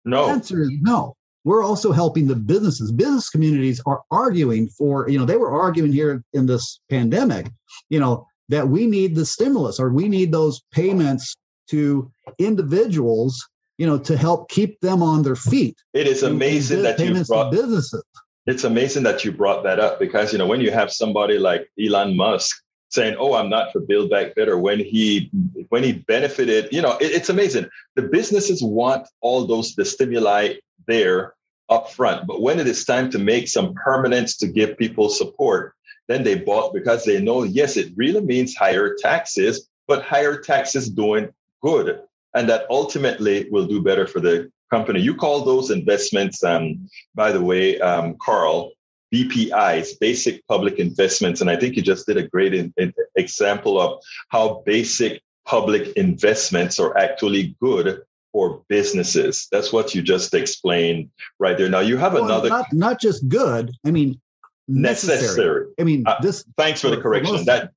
[0.04, 0.26] No.
[0.26, 1.16] The answer is no.
[1.44, 2.90] We're also helping the businesses.
[2.90, 7.46] Business communities are arguing for you know they were arguing here in this pandemic
[7.88, 11.36] you know that we need the stimulus or we need those payments
[11.68, 13.48] to individuals
[13.78, 17.50] you know to help keep them on their feet it is amazing that you brought
[17.50, 18.04] businesses
[18.48, 21.70] it's amazing that you brought that up because you know when you have somebody like
[21.78, 22.56] Elon Musk
[22.88, 25.30] saying, "Oh, I'm not for Build Back Better," when he
[25.68, 27.68] when he benefited, you know, it, it's amazing.
[27.96, 30.54] The businesses want all those the stimuli
[30.86, 31.34] there
[31.68, 35.74] up front, but when it is time to make some permanence to give people support,
[36.08, 40.88] then they bought because they know, yes, it really means higher taxes, but higher taxes
[40.88, 41.28] doing
[41.62, 42.00] good,
[42.34, 45.00] and that ultimately will do better for the company.
[45.00, 48.72] You call those investments, um, by the way, um, Carl,
[49.12, 51.40] BPIs, basic public investments.
[51.40, 55.88] And I think you just did a great in, in example of how basic public
[55.96, 58.02] investments are actually good
[58.32, 59.48] for businesses.
[59.50, 61.70] That's what you just explained right there.
[61.70, 64.20] Now you have well, another not, not just good, I mean
[64.68, 65.20] necessary.
[65.22, 65.66] necessary.
[65.80, 67.46] I mean uh, this thanks for the correction.
[67.46, 67.72] That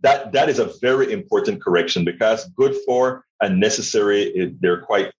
[0.00, 5.12] that that is a very important correction because good for and necessary they're quite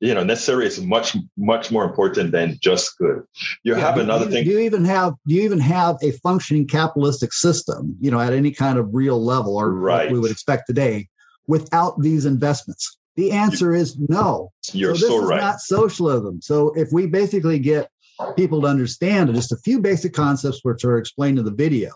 [0.00, 3.22] you know necessary is much much more important than just good.
[3.62, 4.44] You yeah, have another you, thing.
[4.44, 8.32] do you even have do you even have a functioning capitalistic system you know at
[8.32, 10.10] any kind of real level or right.
[10.10, 11.08] we would expect today
[11.46, 12.98] without these investments?
[13.16, 14.50] The answer you, is no.
[14.72, 15.40] You're so this so is right.
[15.40, 16.40] not socialism.
[16.40, 17.90] So if we basically get
[18.36, 21.90] people to understand just a few basic concepts which are explained in the video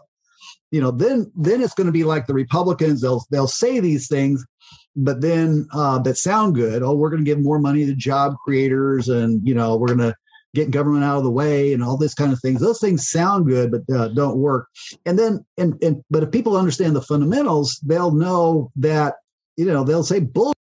[0.75, 4.09] you know then then it's going to be like the republicans they'll they'll say these
[4.09, 4.45] things
[4.97, 6.83] but then uh, that sound good.
[6.83, 9.99] Oh, we're going to give more money to job creators, and you know, we're going
[9.99, 10.15] to
[10.55, 12.61] get government out of the way, and all this kind of things.
[12.61, 14.69] Those things sound good, but uh, don't work.
[15.05, 19.15] And then, and and but if people understand the fundamentals, they'll know that
[19.57, 20.55] you know they'll say bull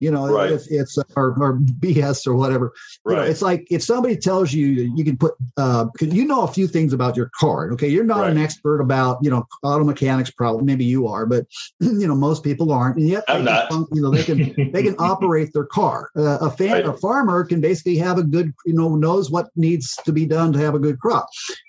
[0.00, 0.52] you know right.
[0.52, 2.72] if it's or, or bs or whatever
[3.04, 3.14] right.
[3.14, 6.48] You know, it's like if somebody tells you you can put uh you know a
[6.48, 8.30] few things about your car okay you're not right.
[8.30, 11.46] an expert about you know auto mechanics probably maybe you are but
[11.80, 13.70] you know most people aren't and yet I'm not.
[13.70, 17.44] Can, you know they can they can operate their car uh, a fan a farmer
[17.44, 20.74] can basically have a good you know knows what needs to be done to have
[20.74, 21.28] a good crop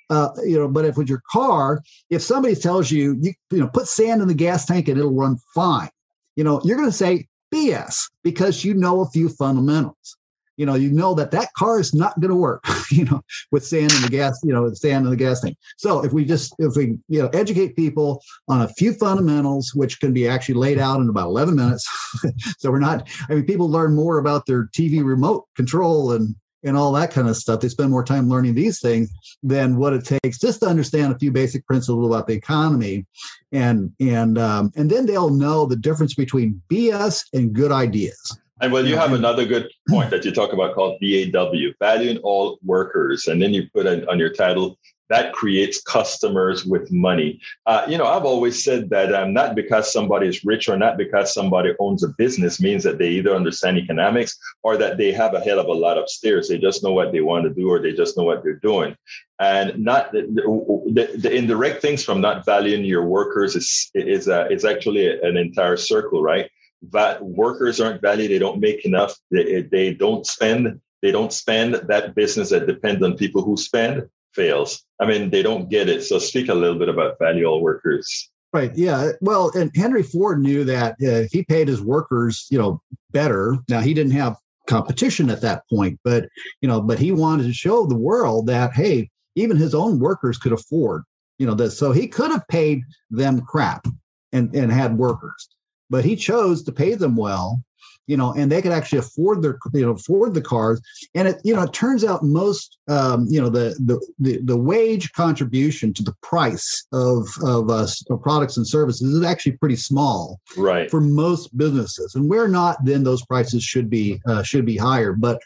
[0.10, 3.68] uh, you know, but if with your car, if somebody tells you, you, you know,
[3.68, 5.90] put sand in the gas tank and it'll run fine,
[6.36, 10.18] you know, you're going to say, BS because you know a few fundamentals.
[10.58, 12.64] You know, you know that that car is not going to work.
[12.90, 13.22] You know,
[13.52, 15.58] with sand in the gas, you know, with sand in the gas thing.
[15.76, 20.00] So if we just if we you know educate people on a few fundamentals, which
[20.00, 21.86] can be actually laid out in about eleven minutes,
[22.60, 23.10] so we're not.
[23.30, 26.34] I mean, people learn more about their TV remote control and
[26.64, 27.60] and all that kind of stuff.
[27.60, 29.12] They spend more time learning these things
[29.44, 33.06] than what it takes just to understand a few basic principles about the economy,
[33.52, 38.38] and and um, and then they'll know the difference between BS and good ideas.
[38.60, 42.58] And well, you have another good point that you talk about called VAW, valuing all
[42.64, 44.80] workers, and then you put it on your title
[45.10, 47.40] that creates customers with money.
[47.66, 50.98] Uh, you know, I've always said that um, not because somebody is rich or not
[50.98, 55.34] because somebody owns a business means that they either understand economics or that they have
[55.34, 56.50] a hell of a lot upstairs.
[56.50, 58.96] They just know what they want to do or they just know what they're doing.
[59.40, 64.48] And not the, the, the indirect things from not valuing your workers is is uh,
[64.50, 66.50] is actually an entire circle, right?
[66.92, 69.16] That workers aren't valued; they don't make enough.
[69.30, 70.82] They, they don't spend.
[71.04, 74.86] They don't spend that business that depends on people who spend fails.
[75.02, 76.04] I mean, they don't get it.
[76.04, 78.30] So speak a little bit about value all workers.
[78.54, 78.72] Right.
[78.76, 79.12] Yeah.
[79.20, 82.82] Well, and Henry Ford knew that uh, he paid his workers, you know,
[83.12, 83.58] better.
[83.68, 86.30] Now he didn't have competition at that point, but
[86.62, 90.38] you know, but he wanted to show the world that hey, even his own workers
[90.38, 91.04] could afford,
[91.40, 91.78] you know, this.
[91.78, 93.86] So he could have paid them crap
[94.32, 95.50] and and had workers,
[95.90, 97.62] but he chose to pay them well
[98.08, 100.82] you know, and they could actually afford their, you know, afford the cars.
[101.14, 104.58] And it, you know, it turns out most, um, you know, the, the, the, the
[104.58, 109.76] wage contribution to the price of, of, uh, of products and services is actually pretty
[109.76, 110.90] small right.
[110.90, 112.16] for most businesses.
[112.16, 115.12] And where not, then those prices should be, uh, should be higher.
[115.12, 115.42] But,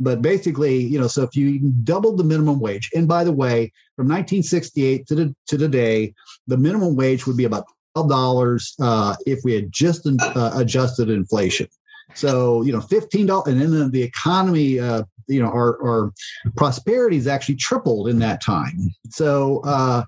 [0.00, 3.72] but basically, you know, so if you doubled the minimum wage, and by the way,
[3.94, 6.12] from 1968 to, the, to today,
[6.48, 11.68] the minimum wage would be about $12 uh, if we had just uh, adjusted inflation.
[12.14, 16.12] So, you know, $15, and then the economy, uh, you know, our, our
[16.56, 18.94] prosperity has actually tripled in that time.
[19.10, 20.04] So, uh,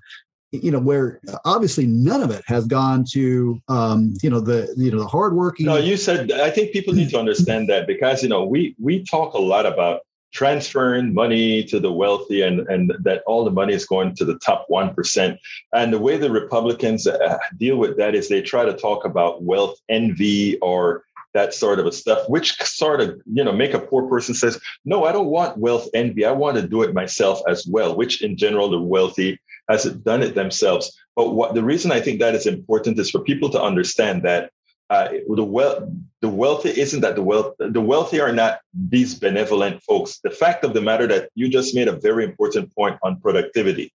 [0.51, 4.91] you know where obviously none of it has gone to um, you know the you
[4.91, 5.65] know the hardworking.
[5.65, 9.03] No, you said I think people need to understand that because you know we we
[9.03, 10.01] talk a lot about
[10.33, 14.37] transferring money to the wealthy and, and that all the money is going to the
[14.39, 15.37] top 1%.
[15.73, 19.43] And the way the Republicans uh, deal with that is they try to talk about
[19.43, 23.79] wealth envy or that sort of a stuff, which sort of, you know, make a
[23.79, 26.25] poor person says, no, I don't want wealth envy.
[26.25, 30.21] I want to do it myself as well, which in general, the wealthy has done
[30.21, 30.95] it themselves.
[31.15, 34.51] But what the reason I think that is important is for people to understand that
[34.89, 35.83] uh, the wealth,
[36.21, 40.19] the wealthy isn't that the wealth, the wealthy are not these benevolent folks.
[40.23, 43.91] The fact of the matter that you just made a very important point on productivity.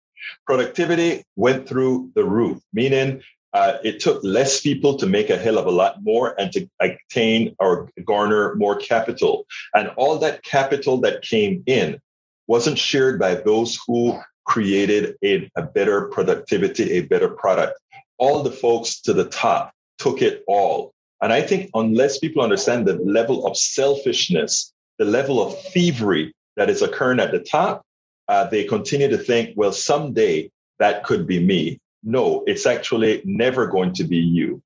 [0.46, 3.22] Productivity went through the roof, meaning
[3.54, 6.68] uh, it took less people to make a hell of a lot more and to
[6.80, 9.46] obtain or garner more capital.
[9.74, 12.00] And all that capital that came in
[12.48, 17.80] wasn't shared by those who created a, a better productivity, a better product.
[18.18, 20.94] All the folks to the top took it all.
[21.22, 26.70] And I think unless people understand the level of selfishness, the level of thievery that
[26.70, 27.84] is occurring at the top,
[28.28, 31.80] uh, they continue to think, well, someday that could be me.
[32.04, 34.62] No, it's actually never going to be you.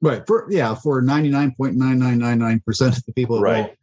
[0.00, 0.22] Right.
[0.26, 3.76] For yeah, for 99.9999% of the people right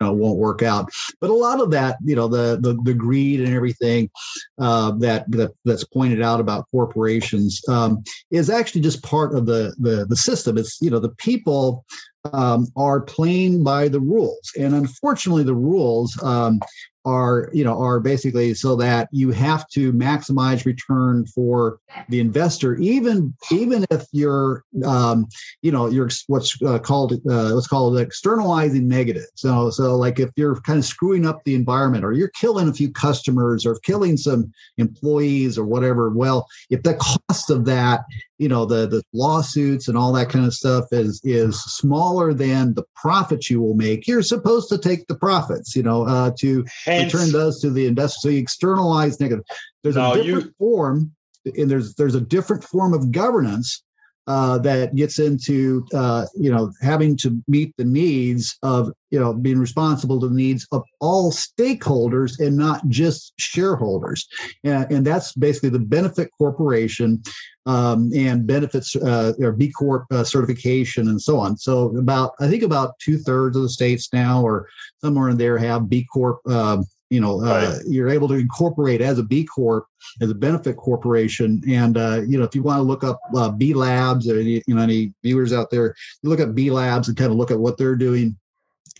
[0.00, 0.90] know, won't work out.
[1.20, 4.10] But a lot of that, you know, the the, the greed and everything
[4.58, 9.74] uh, that, that that's pointed out about corporations um, is actually just part of the,
[9.78, 10.58] the the system.
[10.58, 11.84] It's you know the people
[12.32, 16.60] um, are playing by the rules, and unfortunately, the rules um,
[17.04, 21.78] are you know are basically so that you have to maximize return for
[22.08, 25.26] the investor even even if you're um,
[25.62, 29.26] you know you're what's uh, called uh, what's called externalizing negative.
[29.34, 32.74] So so like if you're kind of screwing up the environment or you're killing a
[32.74, 38.00] few customers or killing some employees or whatever well if the cost of that
[38.40, 42.72] you know the the lawsuits and all that kind of stuff is is smaller than
[42.74, 44.08] the profits you will make.
[44.08, 47.86] You're supposed to take the profits you know uh, to Hence, return those to the
[47.86, 49.44] investor so you externalize negative.
[49.82, 51.12] There's a different you, form
[51.44, 53.82] and there's there's a different form of governance
[54.30, 59.34] uh, that gets into uh, you know having to meet the needs of you know
[59.34, 64.28] being responsible to the needs of all stakeholders and not just shareholders.
[64.62, 67.20] And, and that's basically the benefit corporation
[67.66, 71.56] um, and benefits uh, or b corp uh, certification and so on.
[71.56, 74.68] So about i think about two-thirds of the states now or
[75.00, 77.82] somewhere in there have b corp um, you know uh, right.
[77.86, 79.86] you're able to incorporate as a b corp
[80.22, 81.62] as a benefit corporation.
[81.68, 84.62] And uh, you know if you want to look up uh, b labs or any,
[84.66, 87.50] you know any viewers out there you look at b labs and kind of look
[87.50, 88.36] at what they're doing.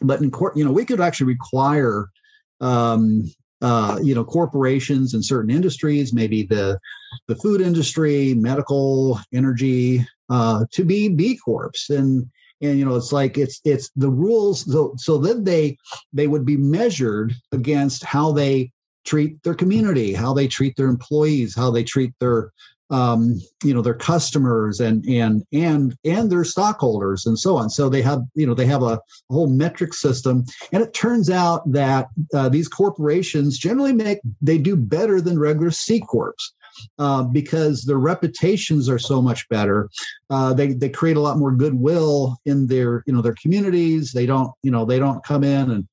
[0.03, 2.11] But in court you know we could actually require
[2.61, 3.31] um,
[3.63, 6.79] uh, you know corporations in certain industries maybe the
[7.29, 11.87] the food industry medical energy uh, to be b corps.
[11.89, 12.29] And
[12.61, 15.77] and you know it's like it's it's the rules so so then they
[16.13, 18.71] they would be measured against how they
[19.05, 22.53] treat their community how they treat their employees how they treat their
[22.91, 27.71] um, you know their customers and and and and their stockholders and so on.
[27.71, 29.01] So they have you know they have a,
[29.31, 30.45] whole metric system.
[30.73, 35.71] And it turns out that uh, these corporations generally make they do better than regular
[35.71, 36.35] c corps
[36.99, 39.89] uh, because their reputations are so much better.
[40.29, 44.13] Uh, they they create a lot more goodwill in their you know their communities.
[44.13, 45.89] They don't you know they don't come in and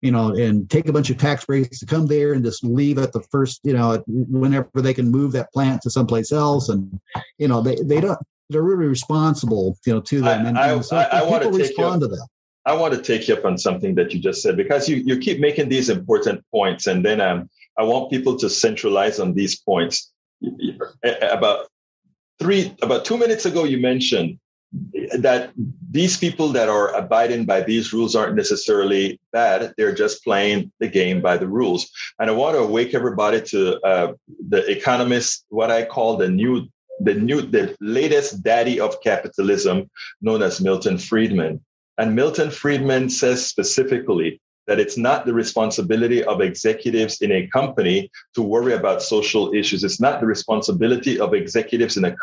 [0.00, 2.98] you know and take a bunch of tax breaks to come there and just leave
[2.98, 7.00] at the first you know whenever they can move that plant to someplace else and
[7.38, 8.18] you know they they don't
[8.48, 11.50] they're really responsible you know to them and, I, and so I, I want to
[11.50, 12.26] respond to them.
[12.68, 15.18] I want to take you up on something that you just said because you, you
[15.18, 17.48] keep making these important points, and then um,
[17.78, 20.12] I want people to centralize on these points
[21.02, 21.68] about
[22.38, 24.38] three about two minutes ago you mentioned
[25.18, 25.50] that
[25.90, 29.72] these people that are abiding by these rules aren't necessarily bad.
[29.76, 31.90] They're just playing the game by the rules.
[32.18, 34.12] And i want to wake everybody to uh,
[34.48, 36.68] the economist what i call the new
[37.00, 39.88] the new the latest daddy of capitalism
[40.20, 41.64] known as milton friedman.
[41.96, 48.10] And milton friedman says specifically that it's not the responsibility of executives in a company
[48.34, 49.82] to worry about social issues.
[49.82, 52.14] It's not the responsibility of executives in a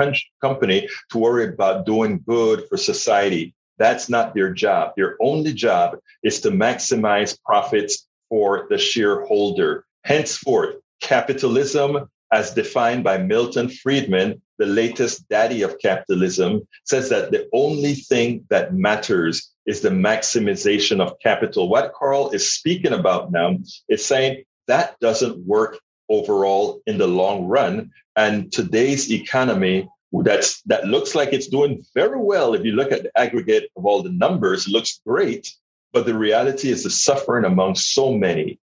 [0.41, 3.55] company to worry about doing good for society.
[3.79, 4.93] That's not their job.
[4.95, 9.85] Their only job is to maximize profits for the shareholder.
[10.03, 17.47] Henceforth, capitalism, as defined by Milton Friedman, the latest daddy of capitalism, says that the
[17.53, 21.69] only thing that matters is the maximization of capital.
[21.69, 23.57] What Carl is speaking about now
[23.89, 25.79] is saying that doesn't work
[26.09, 27.91] overall in the long run.
[28.15, 29.89] And today's economy
[30.23, 32.53] that's that looks like it's doing very well.
[32.53, 35.53] If you look at the aggregate of all the numbers, it looks great.
[35.91, 38.59] But the reality is the suffering among so many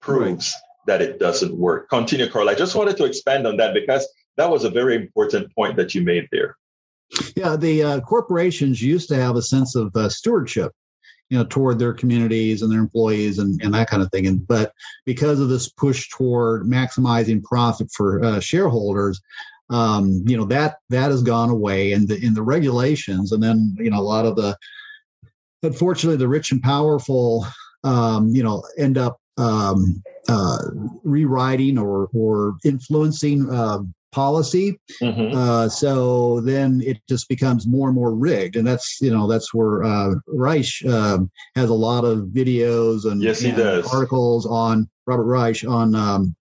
[0.00, 0.86] proves right.
[0.86, 1.88] that it doesn't work.
[1.88, 2.48] Continue, Carl.
[2.48, 4.06] I just wanted to expand on that because
[4.36, 6.56] that was a very important point that you made there.
[7.36, 10.72] Yeah, the uh, corporations used to have a sense of uh, stewardship,
[11.30, 14.26] you know, toward their communities and their employees and, and that kind of thing.
[14.26, 14.72] And but
[15.04, 19.20] because of this push toward maximizing profit for uh, shareholders,
[19.70, 23.76] um, you know that that has gone away, and the, in the regulations, and then
[23.78, 24.56] you know a lot of the
[25.62, 27.46] unfortunately the rich and powerful,
[27.82, 30.58] um, you know, end up um, uh,
[31.02, 33.78] rewriting or or influencing uh,
[34.14, 34.78] policy.
[35.02, 35.36] Mm-hmm.
[35.36, 39.52] Uh, so then it just becomes more and more rigged, and that's you know that's
[39.52, 43.60] where uh, Reich um, has a lot of videos and, yes, and
[43.92, 46.34] articles on Robert Reich on um,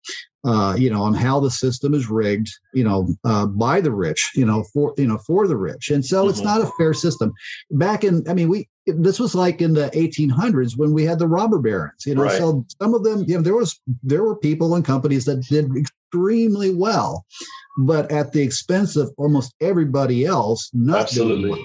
[0.44, 4.32] uh, you know, on how the system is rigged, you know, uh, by the rich,
[4.36, 6.30] you know, for you know for the rich, and so mm-hmm.
[6.30, 7.34] it's not a fair system.
[7.72, 11.28] Back in, I mean, we this was like in the 1800s when we had the
[11.28, 12.24] robber barons, you know.
[12.24, 12.38] Right.
[12.38, 15.76] So some of them, you know, there was there were people and companies that did
[15.78, 17.26] extremely well,
[17.78, 21.52] but at the expense of almost everybody else not Absolutely.
[21.52, 21.60] well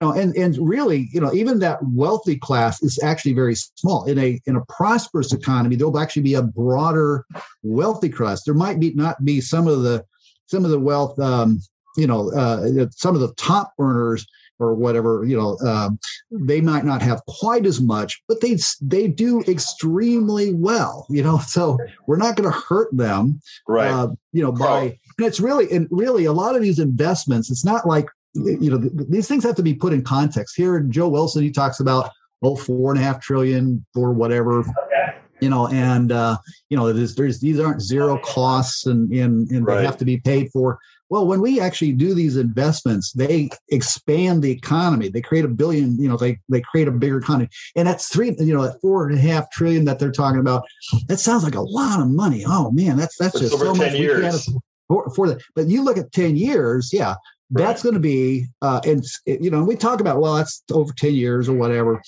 [0.00, 4.04] know, and and really, you know, even that wealthy class is actually very small.
[4.04, 7.24] In a in a prosperous economy, there'll actually be a broader
[7.62, 8.44] wealthy class.
[8.44, 10.04] There might be not be some of the
[10.46, 11.60] some of the wealth, um,
[11.96, 14.26] you know, uh, some of the top earners
[14.58, 15.98] or whatever, you know, um,
[16.30, 21.38] they might not have quite as much, but they they do extremely well, you know.
[21.38, 23.90] So we're not going to hurt them, right?
[23.90, 27.50] Uh, you know, by and it's really and really a lot of these investments.
[27.50, 28.08] It's not like
[28.44, 30.56] you know, these things have to be put in context.
[30.56, 32.10] Here, Joe Wilson, he talks about
[32.42, 34.60] oh four and a half trillion or whatever.
[34.60, 35.18] Okay.
[35.40, 39.66] You know, and uh, you know, there's, there's these aren't zero costs, and and, and
[39.66, 39.78] right.
[39.78, 40.78] they have to be paid for.
[41.10, 45.08] Well, when we actually do these investments, they expand the economy.
[45.08, 47.48] They create a billion, you know, they they create a bigger economy.
[47.76, 50.64] And that's three, you know, that four and a half trillion that they're talking about.
[51.06, 52.44] That sounds like a lot of money.
[52.46, 54.18] Oh man, that's that's it's just so much years.
[54.18, 55.40] we can't afford for that.
[55.54, 57.14] But you look at 10 years, yeah,
[57.50, 61.14] that's going to be, uh, and you know, we talk about well, that's over ten
[61.14, 62.02] years or whatever,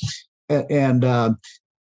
[0.49, 1.30] and, and uh,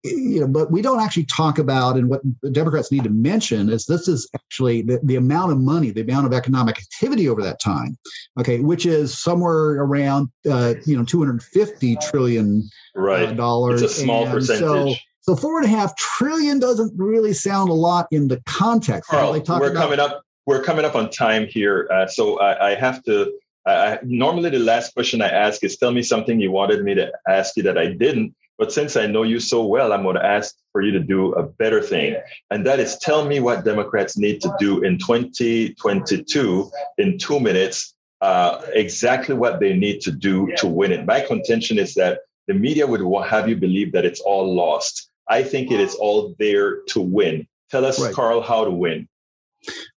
[0.04, 3.70] you know, but we don't actually talk about, and what the Democrats need to mention
[3.70, 7.42] is this is actually the, the amount of money, the amount of economic activity over
[7.42, 7.98] that time,
[8.40, 13.36] okay, which is somewhere around, uh, you know, 250 trillion uh, right.
[13.36, 13.82] dollars.
[13.82, 14.62] It's a small and percentage.
[14.62, 19.10] So, so four and a half trillion doesn't really sound a lot in the context.
[19.10, 20.22] Carl, we're about, coming up.
[20.46, 23.34] We're coming up on time here, uh, so I, I have to
[23.68, 27.12] I, normally the last question I ask is tell me something you wanted me to
[27.28, 28.34] ask you that I didn't.
[28.58, 31.34] But since I know you so well, I'm going to ask for you to do
[31.34, 32.16] a better thing.
[32.50, 37.94] And that is tell me what Democrats need to do in 2022 in two minutes,
[38.22, 41.06] uh, exactly what they need to do to win it.
[41.06, 45.12] My contention is that the media would have you believe that it's all lost.
[45.30, 47.48] I think it is all there to win.
[47.70, 48.14] Tell us, right.
[48.14, 49.08] Carl, how to win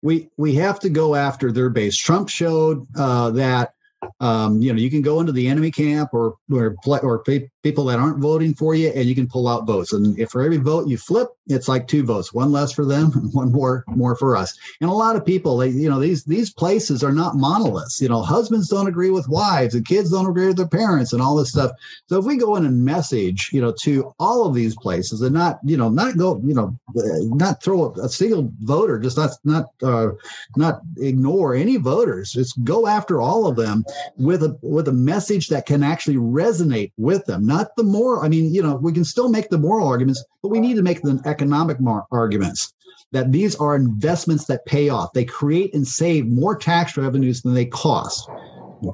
[0.03, 1.97] we we have to go after their base.
[1.97, 3.73] Trump showed uh, that
[4.21, 7.23] um, you know you can go into the enemy camp or or or
[7.63, 9.93] people that aren't voting for you, and you can pull out votes.
[9.93, 13.11] And if for every vote you flip, it's like two votes, one less for them,
[13.33, 14.57] one more more for us.
[14.81, 18.01] And a lot of people, they you know these these places are not monoliths.
[18.01, 21.21] You know, husbands don't agree with wives, and kids don't agree with their parents, and
[21.21, 21.73] all this stuff.
[22.07, 25.35] So if we go in and message, you know, to all of these places, and
[25.35, 29.67] not you know not go you know not throw a, single voter, just not not
[29.83, 30.11] uh,
[30.57, 32.33] not ignore any voters.
[32.33, 33.85] Just go after all of them
[34.17, 38.23] with a with a message that can actually resonate with them not the moral.
[38.23, 40.83] I mean, you know, we can still make the moral arguments, but we need to
[40.83, 42.73] make the economic mar- arguments
[43.11, 45.13] that these are investments that pay off.
[45.15, 48.29] They create and save more tax revenues than they cost.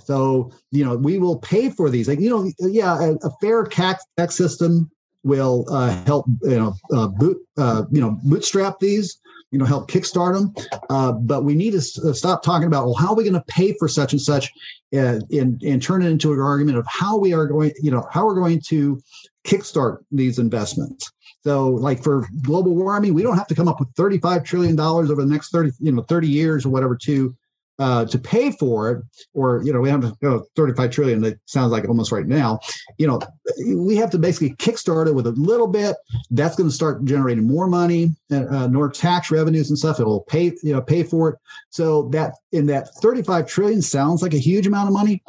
[0.05, 2.09] So, you know, we will pay for these.
[2.09, 4.91] Like, you know, yeah, a, a fair tax, tax system
[5.25, 9.19] will uh, help, you know, uh, boot, uh, you know, bootstrap these
[9.55, 10.53] you know help kickstart them.
[10.91, 13.35] Uh, but we need to s- uh, stop talking about well how are we going
[13.35, 14.51] to pay for such and such
[14.95, 18.05] uh, and, and turn it into an argument of how we are going you know
[18.11, 19.01] how we're going to
[19.47, 21.13] kickstart these investments.
[21.45, 25.09] So like for global warming we don't have to come up with 35 trillion dollars
[25.09, 27.37] over the next 30 you know 30 years or whatever to
[27.79, 31.21] uh, to pay for it, or you know, we have to go 35 trillion.
[31.23, 32.61] That sounds like almost right now.
[32.99, 33.21] You know,
[33.67, 35.97] we have to basically kickstart it with a little bit.
[36.31, 39.99] That's going to start generating more money, uh, more tax revenues and stuff.
[39.99, 41.37] It'll pay, you know, pay for it.
[41.71, 45.23] So that in that 35 trillion sounds like a huge amount of money.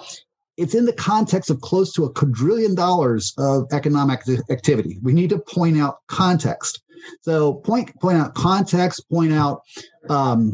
[0.57, 4.99] It's in the context of close to a quadrillion dollars of economic activity.
[5.01, 6.81] We need to point out context.
[7.21, 9.61] So point point out context, point out
[10.09, 10.53] um,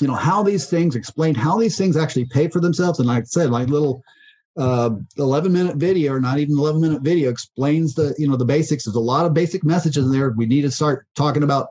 [0.00, 2.98] you know how these things explain how these things actually pay for themselves.
[2.98, 4.02] And like i said like little
[4.56, 8.44] uh, 11 minute video or not even 11 minute video explains the you know the
[8.44, 8.84] basics.
[8.84, 10.30] There's a lot of basic messages in there.
[10.30, 11.68] We need to start talking about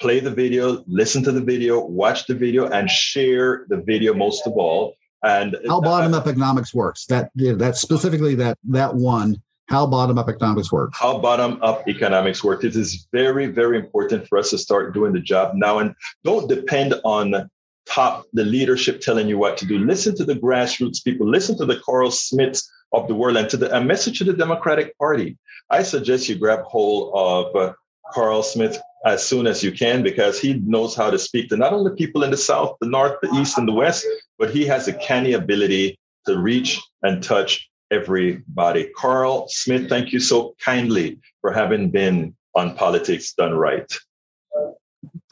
[0.00, 4.46] play the video, listen to the video, watch the video, and share the video most
[4.46, 4.94] of all.
[5.22, 7.06] And how uh, bottom up economics works.
[7.06, 10.92] That that specifically that that one how bottom up economics work.
[10.94, 12.64] How bottom up economics work.
[12.64, 15.94] It is very, very important for us to start doing the job now and
[16.24, 17.48] don't depend on
[17.88, 19.78] top, the leadership telling you what to do.
[19.78, 21.28] Listen to the grassroots people.
[21.28, 24.32] Listen to the Carl Smiths of the world and to the a message to the
[24.32, 25.36] Democratic Party.
[25.70, 27.72] I suggest you grab hold of uh,
[28.12, 31.72] Carl Smith as soon as you can because he knows how to speak to not
[31.72, 34.06] only people in the South, the North, the East, and the West,
[34.38, 38.90] but he has a canny ability to reach and touch everybody.
[38.96, 43.90] Carl Smith, thank you so kindly for having been on Politics Done Right.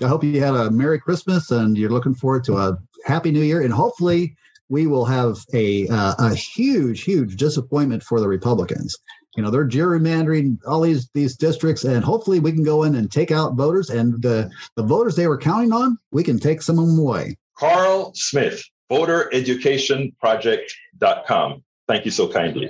[0.03, 3.43] I hope you had a Merry Christmas and you're looking forward to a Happy New
[3.43, 3.61] Year.
[3.63, 4.37] And hopefully,
[4.69, 8.97] we will have a uh, a huge, huge disappointment for the Republicans.
[9.37, 13.13] You know, they're gerrymandering all these these districts, and hopefully, we can go in and
[13.13, 13.91] take out voters.
[13.91, 17.37] And the the voters they were counting on, we can take some of them away.
[17.57, 21.63] Carl Smith, VoterEducationProject.com.
[21.89, 22.69] Thank you so kindly.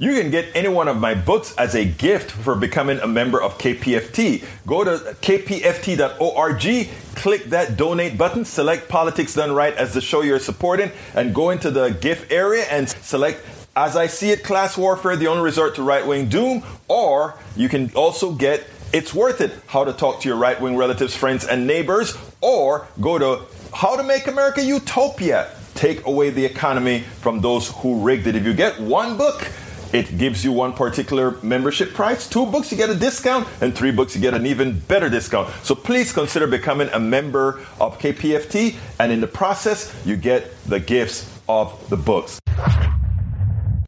[0.00, 3.42] You can get any one of my books as a gift for becoming a member
[3.42, 4.44] of KPFT.
[4.64, 4.92] Go to
[5.22, 11.34] kpft.org, click that donate button, select Politics Done Right as the show you're supporting, and
[11.34, 13.44] go into the gift area and select
[13.74, 17.68] as I see it, class warfare, the only resort to right wing doom, or you
[17.68, 21.44] can also get It's Worth It How to Talk to Your Right Wing Relatives, Friends,
[21.44, 25.50] and Neighbors, or go to How to Make America Utopia.
[25.74, 28.34] Take away the economy from those who rigged it.
[28.36, 29.48] If you get one book,
[29.92, 32.28] it gives you one particular membership price.
[32.28, 35.48] Two books, you get a discount, and three books, you get an even better discount.
[35.62, 40.80] So please consider becoming a member of KPFT, and in the process, you get the
[40.80, 42.38] gifts of the books.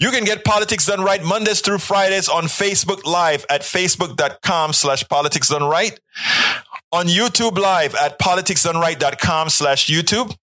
[0.01, 5.07] You can get Politics Done Right Mondays through Fridays on Facebook Live at facebook.com slash
[5.09, 6.01] politics done right,
[6.91, 10.35] on YouTube Live at politicsdoneright.com slash YouTube,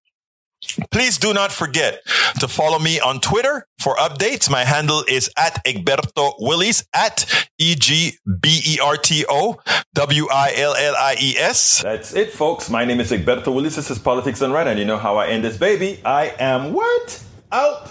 [0.90, 2.02] Please do not forget
[2.40, 4.50] to follow me on Twitter for updates.
[4.50, 9.60] My handle is at Egberto Willies at E G B E R T O
[9.94, 11.82] W I L L I E S.
[11.82, 12.70] That's it, folks.
[12.70, 13.76] My name is Egberto Willies.
[13.76, 16.00] This is Politics Done Right, and you know how I end this baby.
[16.04, 17.22] I am what?
[17.52, 17.90] Out.